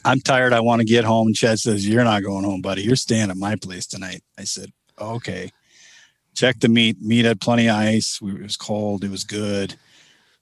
[0.05, 0.53] I'm tired.
[0.53, 1.33] I want to get home.
[1.33, 2.83] Chad says, You're not going home, buddy.
[2.83, 4.23] You're staying at my place tonight.
[4.39, 5.51] I said, Okay
[6.35, 7.01] checked the meat.
[7.01, 8.19] Meat had plenty of ice.
[8.23, 9.05] It was cold.
[9.05, 9.77] It was good.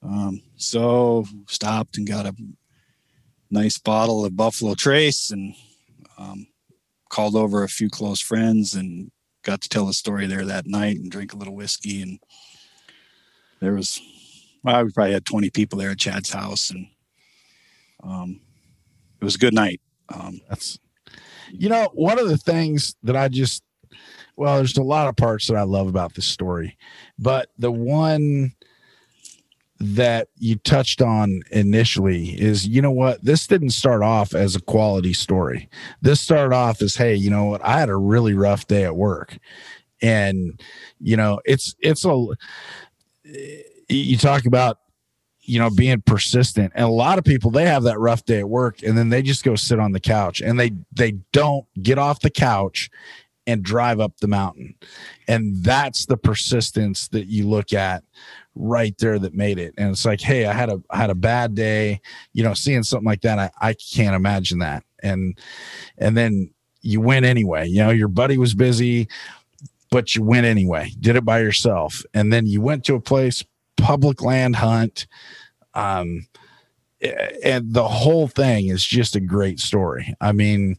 [0.01, 2.35] Um, so stopped and got a
[3.49, 5.55] nice bottle of Buffalo Trace and
[6.17, 6.47] um,
[7.09, 9.11] called over a few close friends and
[9.43, 12.01] got to tell the story there that night and drink a little whiskey.
[12.01, 12.19] And
[13.61, 14.01] there was,
[14.63, 16.87] well, we probably had 20 people there at Chad's house and
[18.03, 18.41] um,
[19.23, 19.79] it was a good night.
[20.09, 20.77] Um, That's,
[21.49, 23.63] you know, one of the things that I just,
[24.35, 26.77] well, there's a lot of parts that I love about this story,
[27.17, 28.53] but the one
[29.79, 33.23] that you touched on initially is you know what?
[33.23, 35.69] This didn't start off as a quality story.
[36.01, 37.63] This started off as hey you know what?
[37.65, 39.37] I had a really rough day at work.
[40.01, 40.61] And
[40.99, 42.25] you know it's it's a
[43.89, 44.79] you talk about
[45.43, 46.71] you know being persistent.
[46.75, 49.21] And a lot of people they have that rough day at work and then they
[49.21, 52.89] just go sit on the couch and they they don't get off the couch
[53.45, 54.73] and drive up the mountain.
[55.27, 58.03] And that's the persistence that you look at
[58.55, 59.73] right there that made it.
[59.77, 62.01] And it's like hey i had a I had a bad day
[62.33, 63.39] you know seeing something like that.
[63.39, 64.83] I, I can't imagine that.
[65.01, 65.37] And
[65.97, 67.67] and then you went anyway.
[67.67, 69.07] You know your buddy was busy
[69.91, 70.89] but you went anyway.
[70.99, 72.01] Did it by yourself.
[72.15, 73.43] And then you went to a place
[73.77, 75.07] public land hunt
[75.73, 76.27] um
[77.43, 80.15] and the whole thing is just a great story.
[80.21, 80.77] I mean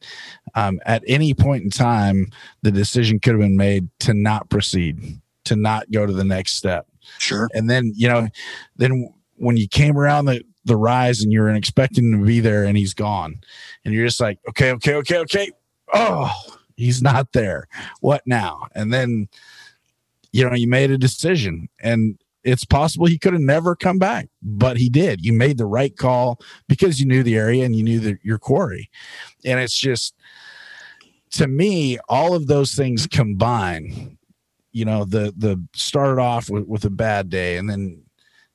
[0.54, 2.28] um, at any point in time
[2.62, 6.52] the decision could have been made to not proceed to not go to the next
[6.54, 6.86] step.
[7.18, 7.48] Sure.
[7.52, 8.28] and then you know
[8.76, 12.64] then when you came around the the rise and you're expecting him to be there
[12.64, 13.38] and he's gone
[13.84, 15.50] and you're just like okay okay okay okay.
[15.92, 16.32] Oh
[16.76, 17.68] he's not there.
[18.00, 18.66] What now?
[18.74, 19.28] And then
[20.32, 24.28] you know you made a decision and it's possible he could have never come back
[24.44, 25.24] but he did.
[25.24, 28.38] You made the right call because you knew the area and you knew that your
[28.38, 28.90] quarry.
[29.44, 30.14] And it's just
[31.30, 34.16] to me all of those things combine
[34.70, 38.00] you know the the started off with, with a bad day and then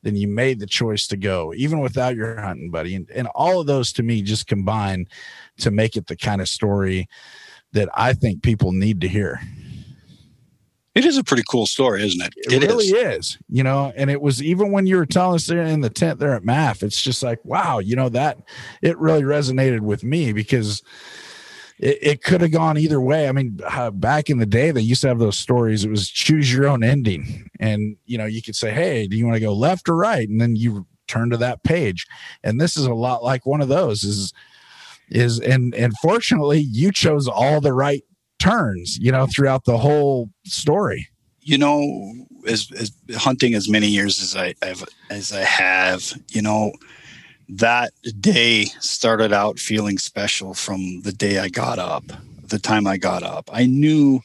[0.03, 2.95] then you made the choice to go even without your hunting buddy.
[2.95, 5.07] And, and all of those to me just combine
[5.57, 7.09] to make it the kind of story
[7.73, 9.41] that i think people need to hear
[10.95, 12.33] It is a pretty cool story, isn't it?
[12.37, 13.37] it, really is.
[13.49, 16.19] you know and it was even when you were telling us there in the tent
[16.19, 18.39] there at math it's just like wow you know that
[18.81, 20.81] it really resonated with me because
[21.79, 23.27] it, it could have gone either way.
[23.27, 25.83] I mean uh, back in the day they used to have those stories.
[25.83, 27.49] It was choose your own ending.
[27.59, 30.27] And you know you could say hey do you want to go left or right?
[30.27, 32.05] And then you turn to that page.
[32.43, 34.33] And this is a lot like one of those is
[35.09, 38.03] is and and fortunately you chose all the right
[38.39, 41.09] turns you know throughout the whole story
[41.49, 42.13] you know,
[42.47, 46.73] as, as hunting as many years as I I've, as I have, you know,
[47.49, 52.03] that day started out feeling special from the day I got up,
[52.47, 53.49] the time I got up.
[53.51, 54.19] I knew,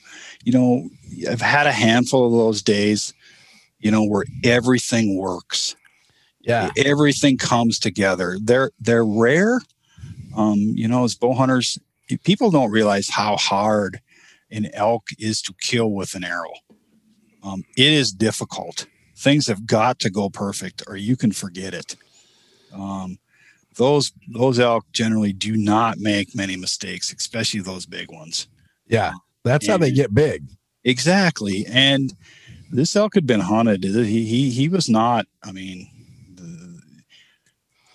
[0.45, 0.91] you know,
[1.31, 3.15] I've had a handful of those days,
[3.81, 5.77] you know, where everything works.
[6.43, 8.37] yeah Everything comes together.
[8.39, 9.63] They're they're rare.
[10.37, 11.79] Um, you know, as bow hunters,
[12.25, 14.01] people don't realize how hard
[14.55, 16.53] an elk is to kill with an arrow.
[17.43, 18.87] Um, it is difficult.
[19.17, 21.97] Things have got to go perfect, or you can forget it.
[22.73, 23.19] Um,
[23.77, 28.49] those those elk generally do not make many mistakes, especially those big ones.
[28.87, 30.45] yeah that's how they get big
[30.85, 32.15] Exactly, and
[32.71, 33.85] this elk had been hunted.
[33.85, 35.27] He he he was not.
[35.43, 35.89] I mean,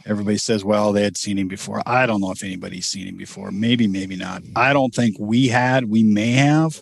[0.09, 1.81] everybody says, well, they had seen him before.
[1.85, 3.51] I don't know if anybody's seen him before.
[3.51, 4.41] Maybe, maybe not.
[4.55, 5.85] I don't think we had.
[5.85, 6.81] We may have.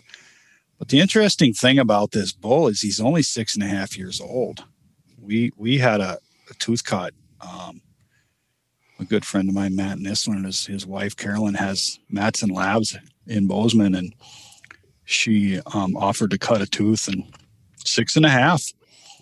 [0.78, 4.20] But the interesting thing about this bull is he's only six and a half years
[4.20, 4.64] old.
[5.20, 6.18] We we had a,
[6.50, 7.12] a tooth cut.
[7.40, 7.82] Um,
[9.00, 12.96] a good friend of mine, Matt Nisler, and his, his wife Carolyn has Matson Labs
[13.26, 14.12] in Bozeman, and
[15.04, 17.24] she um, offered to cut a tooth and
[17.84, 18.72] six and a half.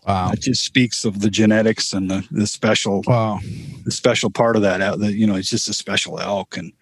[0.07, 3.41] Wow That just speaks of the genetics and the, the special wow
[3.85, 4.81] the special part of that.
[4.81, 6.73] el- The, you know, it's just a special elk, and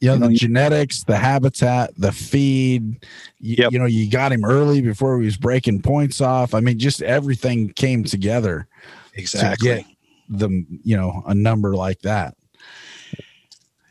[0.00, 3.04] You know, the genetics, the habitat, the feed.
[3.40, 3.72] You, Yep.
[3.72, 6.54] you know, you got him early before he was breaking points off.
[6.54, 8.66] I mean, just everything came together
[9.14, 9.68] exactly.
[9.68, 9.84] to get
[10.28, 10.48] the
[10.82, 12.34] you know a number like that.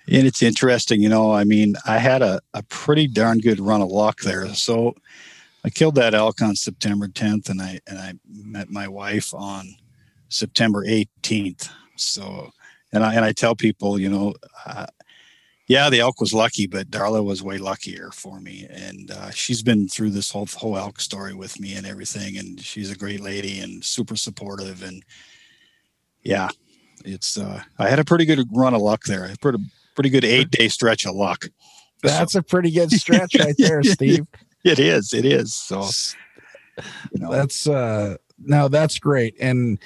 [0.08, 1.32] And it's interesting, you know.
[1.34, 4.54] I mean, I had a, a pretty darn good run of luck there.
[4.54, 4.94] So
[5.66, 9.76] I killed that elk on September 10th, and I and I met my wife on
[10.30, 11.70] September 18th.
[11.96, 12.52] So,
[12.94, 14.36] and I and I tell people, you know,
[14.68, 14.86] uh,
[15.68, 19.64] yeah, the elk was lucky, but Darla was way luckier for me, and uh, she's
[19.64, 23.22] been through this whole whole elk story with me and everything, and she's a great
[23.22, 25.02] lady and super supportive, and
[26.22, 26.50] yeah,
[27.04, 29.26] it's uh, I had a pretty good run of luck there.
[29.26, 31.48] I put A pretty pretty good eight day stretch of luck.
[32.04, 34.28] That's a pretty good stretch right there, Steve.
[34.66, 35.14] It is.
[35.14, 35.54] It is.
[35.56, 35.84] So
[37.12, 37.32] You know?
[37.32, 39.36] That's uh no, that's great.
[39.40, 39.80] And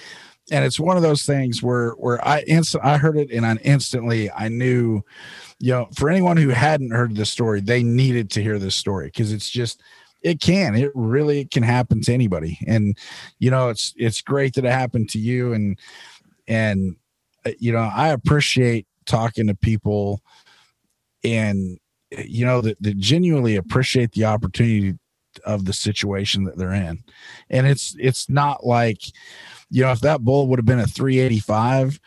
[0.52, 3.56] and it's one of those things where where I instant I heard it and I
[3.58, 5.02] instantly I knew,
[5.60, 9.08] you know, for anyone who hadn't heard the story, they needed to hear this story
[9.08, 9.82] because it's just
[10.24, 12.98] it can it really can happen to anybody and
[13.40, 15.80] you know it's it's great that it happened to you and
[16.48, 16.96] and
[17.46, 20.22] uh, you know i appreciate talking to people
[21.24, 21.80] and
[22.12, 24.98] you know that, that genuinely appreciate the opportunity
[25.46, 27.04] of the situation that they're in
[27.50, 29.02] and it's it's not like
[29.70, 32.00] you know if that bull would have been a 385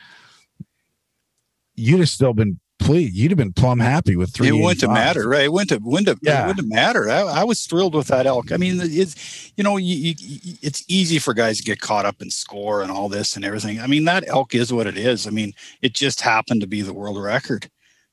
[1.76, 4.48] you'd have still been please you'd have been plumb happy with three.
[4.48, 5.44] It wouldn't have mattered, right?
[5.44, 6.44] It wouldn't have, wouldn't have, yeah.
[6.44, 7.08] it wouldn't have mattered.
[7.08, 8.52] I, I, was thrilled with that elk.
[8.52, 12.20] I mean, it's you know, you, you, it's easy for guys to get caught up
[12.20, 13.80] in score and all this and everything.
[13.80, 15.26] I mean, that elk is what it is.
[15.26, 17.70] I mean, it just happened to be the world record.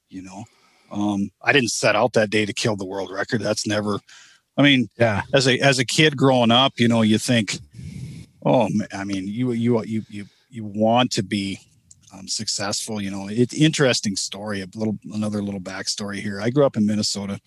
[0.09, 0.45] You know,
[0.91, 3.41] um, I didn't set out that day to kill the world record.
[3.41, 3.99] That's never.
[4.57, 5.23] I mean, yeah.
[5.33, 7.57] As a as a kid growing up, you know, you think,
[8.45, 11.59] oh, I mean, you you you you you want to be
[12.13, 13.01] um, successful.
[13.01, 14.61] You know, it's interesting story.
[14.61, 16.41] A little another little backstory here.
[16.41, 17.39] I grew up in Minnesota,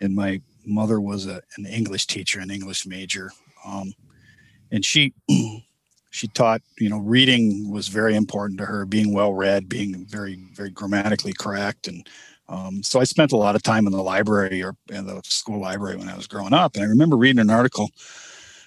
[0.00, 3.30] and my mother was a, an English teacher, an English major,
[3.66, 3.92] um,
[4.70, 5.14] and she
[6.10, 6.62] she taught.
[6.78, 8.86] You know, reading was very important to her.
[8.86, 12.08] Being well read, being very very grammatically correct, and
[12.52, 15.58] um, so I spent a lot of time in the library or in the school
[15.58, 16.74] library when I was growing up.
[16.74, 17.90] And I remember reading an article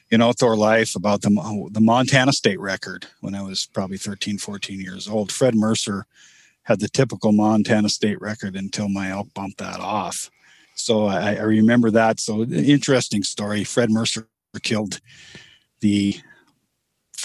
[0.10, 4.80] in Outdoor Life about the, the Montana state record when I was probably 13, 14
[4.80, 5.32] years old.
[5.32, 6.08] Fred Mercer
[6.64, 10.32] had the typical Montana state record until my elk bumped that off.
[10.74, 12.20] So I, I remember that.
[12.20, 13.64] So interesting story.
[13.64, 14.28] Fred Mercer
[14.64, 15.00] killed
[15.82, 16.16] the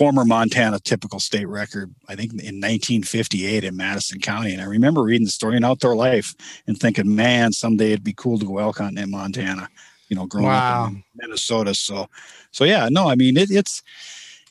[0.00, 4.54] former Montana typical state record, I think in 1958 in Madison County.
[4.54, 6.34] And I remember reading the story in Outdoor Life
[6.66, 9.68] and thinking, man, someday it'd be cool to go elk hunting in Montana
[10.08, 10.86] you know, growing wow.
[10.86, 11.74] up in Minnesota.
[11.74, 12.08] So,
[12.50, 13.82] so yeah, no, I mean, it, it's,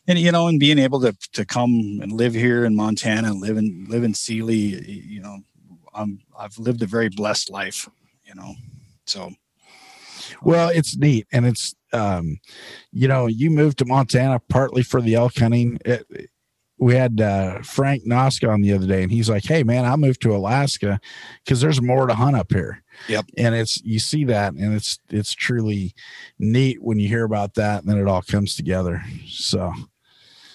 [0.08, 3.42] and you know, and being able to to come and live here in Montana and
[3.42, 5.40] live in live in Seeley, you know,
[5.94, 7.90] I'm I've lived a very blessed life,
[8.24, 8.54] you know.
[9.06, 9.32] So,
[10.42, 12.40] well, it's neat, and it's um,
[12.92, 15.80] you know, you moved to Montana partly for the elk hunting.
[15.86, 16.30] It,
[16.80, 19.96] we had uh, Frank Noska on the other day, and he's like, "Hey, man, I
[19.98, 21.00] moved to Alaska
[21.44, 23.26] because there's more to hunt up here." Yep.
[23.38, 25.94] And it's you see that, and it's it's truly
[26.40, 29.04] neat when you hear about that, and then it all comes together.
[29.28, 29.74] So,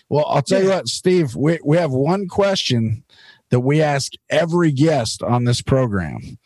[0.09, 3.05] well, I'll tell you what, Steve, we we have one question
[3.51, 6.39] that we ask every guest on this program.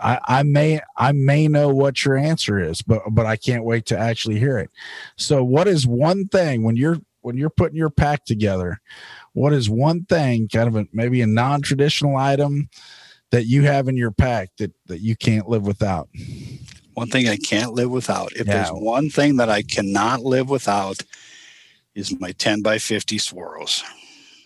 [0.00, 3.86] I, I may I may know what your answer is, but but I can't wait
[3.86, 4.70] to actually hear it.
[5.16, 8.80] So, what is one thing when you're when you're putting your pack together,
[9.32, 12.68] what is one thing, kind of a, maybe a non-traditional item
[13.30, 16.08] that you have in your pack that that you can't live without?
[16.94, 18.32] One thing I can't live without.
[18.32, 18.54] If yeah.
[18.54, 21.02] there's one thing that I cannot live without,
[21.94, 23.84] is my 10 by 50 Swaros.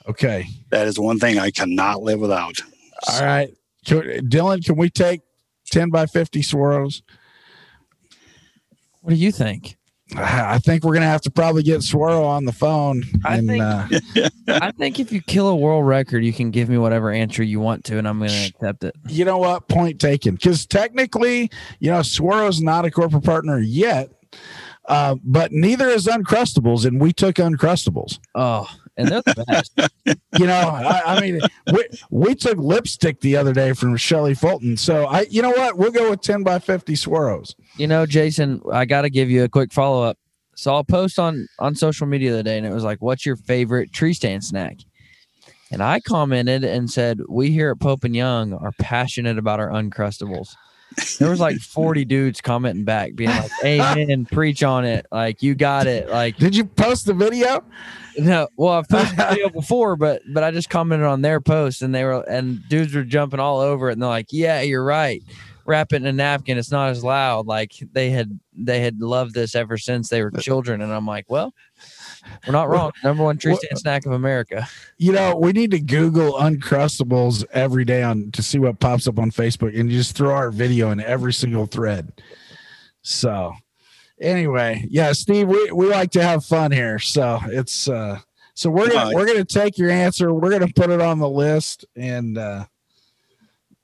[0.09, 0.49] Okay.
[0.71, 2.61] That is one thing I cannot live without.
[3.09, 3.25] All so.
[3.25, 3.55] right.
[3.85, 5.23] Dylan, can we take
[5.73, 7.03] 10 by 50 Swaros?
[9.01, 9.77] What do you think?
[10.15, 13.03] I think we're gonna have to probably get Swaro on the phone.
[13.25, 13.63] I think.
[13.63, 13.89] Uh,
[14.49, 17.61] I think if you kill a world record, you can give me whatever answer you
[17.61, 18.95] want to, and I'm gonna accept it.
[19.09, 19.69] You know what?
[19.69, 20.35] Point taken.
[20.35, 21.51] Because technically,
[21.81, 24.11] you know, Swaro's not a corporate partner yet,
[24.87, 28.19] uh, but neither is Uncrustables, and we took Uncrustables.
[28.35, 29.73] Oh, and they're the best.
[30.39, 31.41] you know, I, I, mean,
[31.73, 34.77] we we took lipstick the other day from Shelly Fulton.
[34.77, 35.79] So I, you know what?
[35.79, 37.55] We'll go with ten by fifty Swaros.
[37.77, 40.19] You know, Jason, I got to give you a quick follow up.
[40.55, 43.37] Saw a post on on social media the day, and it was like, "What's your
[43.37, 44.77] favorite tree stand snack?"
[45.71, 49.71] And I commented and said, "We here at Pope and Young are passionate about our
[49.71, 50.55] uncrustables."
[51.19, 55.55] There was like 40 dudes commenting back, being like, "Amen, preach on it, like you
[55.55, 57.65] got it." Like, did you post the video?
[58.19, 61.83] No, well, I've posted the video before, but but I just commented on their post,
[61.83, 64.85] and they were and dudes were jumping all over it, and they're like, "Yeah, you're
[64.85, 65.23] right."
[65.65, 66.59] wrap it in a napkin.
[66.59, 67.47] It's not as loud.
[67.47, 70.81] Like they had they had loved this ever since they were children.
[70.81, 71.55] And I'm like, well,
[72.47, 72.93] we're not wrong.
[73.05, 74.67] Number one tree stand snack of America.
[74.99, 79.19] You know, we need to Google Uncrustables every day on to see what pops up
[79.19, 82.13] on Facebook and just throw our video in every single thread.
[83.03, 83.53] So
[84.21, 86.99] anyway, yeah, Steve, we, we like to have fun here.
[86.99, 88.21] So it's uh
[88.55, 91.85] so we're gonna we're gonna take your answer, we're gonna put it on the list
[91.97, 92.65] and uh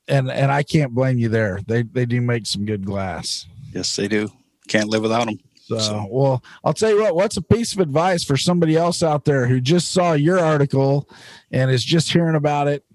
[0.07, 1.61] and and I can't blame you there.
[1.67, 3.47] They they do make some good glass.
[3.73, 4.31] Yes, they do.
[4.69, 5.39] Can't live without them.
[5.69, 7.15] So, so, well, I'll tell you what.
[7.15, 11.11] What's a piece of advice for somebody else out there who just saw your article
[11.51, 12.87] and is just hearing about it,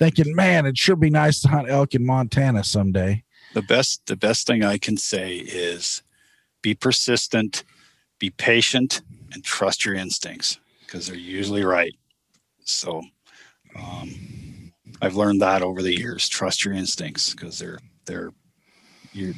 [0.00, 3.22] thinking, "Man, it sure be nice to hunt elk in Montana someday."
[3.54, 6.02] The best the best thing I can say is
[6.62, 7.62] be persistent,
[8.18, 9.02] be patient
[9.32, 11.94] and trust your instincts because they're usually right.
[12.64, 13.02] So
[13.78, 16.28] um, I've learned that over the years.
[16.28, 18.32] Trust your instincts because they're they're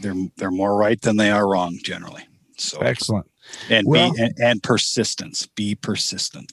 [0.00, 2.27] they're they're more right than they are wrong generally.
[2.60, 3.30] So excellent.
[3.70, 5.46] And well, be and, and, persistence.
[5.46, 6.52] Be persistent.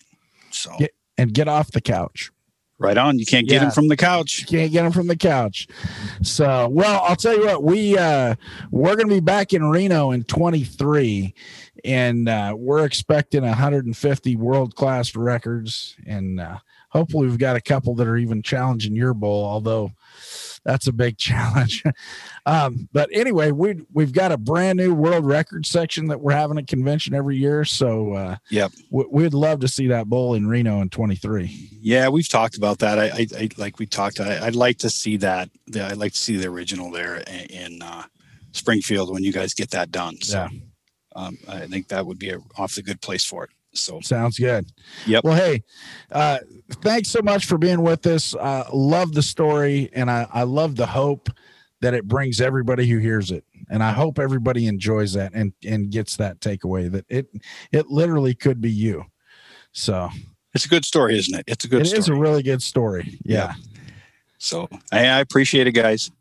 [0.52, 2.32] So get, and get off the couch.
[2.78, 3.18] Right on.
[3.18, 3.68] You can't get yeah.
[3.68, 4.42] him from the couch.
[4.42, 5.68] You can't get him from the couch.
[6.22, 8.36] So, well, I'll tell you what, we uh
[8.70, 11.34] we're going to be back in Reno in 23
[11.86, 16.58] and uh we're expecting 150 world-class records and uh
[16.90, 19.92] hopefully we've got a couple that are even challenging your bowl, although
[20.66, 21.84] that's a big challenge.
[22.46, 26.58] um, but anyway, we we've got a brand new world record section that we're having
[26.58, 27.64] a convention every year.
[27.64, 31.70] So uh, yep, w- we'd love to see that bowl in Reno in 23.
[31.80, 33.00] Yeah, we've talked about that.
[33.00, 34.20] I, I, I like we talked.
[34.20, 35.50] I, would like to see that.
[35.76, 38.04] I'd like to see the original there in, in uh,
[38.52, 40.20] Springfield when you guys get that done.
[40.22, 40.48] So.
[40.52, 40.60] Yeah.
[41.18, 43.50] Um, I think that would be an awfully good place for it.
[43.78, 44.68] So sounds good.
[45.06, 45.24] Yep.
[45.24, 45.64] Well, hey,
[46.12, 46.40] uh,
[46.82, 48.36] thanks so much for being with us.
[48.36, 51.30] Uh, love the story, and I, I love the hope
[51.82, 53.44] that it brings everybody who hears it.
[53.70, 57.28] And I hope everybody enjoys that and and gets that takeaway that it
[57.72, 59.06] it literally could be you.
[59.72, 60.10] So
[60.54, 61.44] it's a good story, isn't it?
[61.48, 61.82] It's a good.
[61.82, 62.00] It story.
[62.00, 63.20] is a really good story.
[63.24, 63.54] Yeah.
[64.38, 66.12] So I, I appreciate it, guys.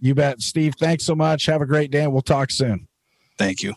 [0.00, 0.74] You bet, Steve.
[0.78, 1.46] Thanks so much.
[1.46, 2.88] Have a great day, and we'll talk soon.
[3.38, 3.74] Thank you.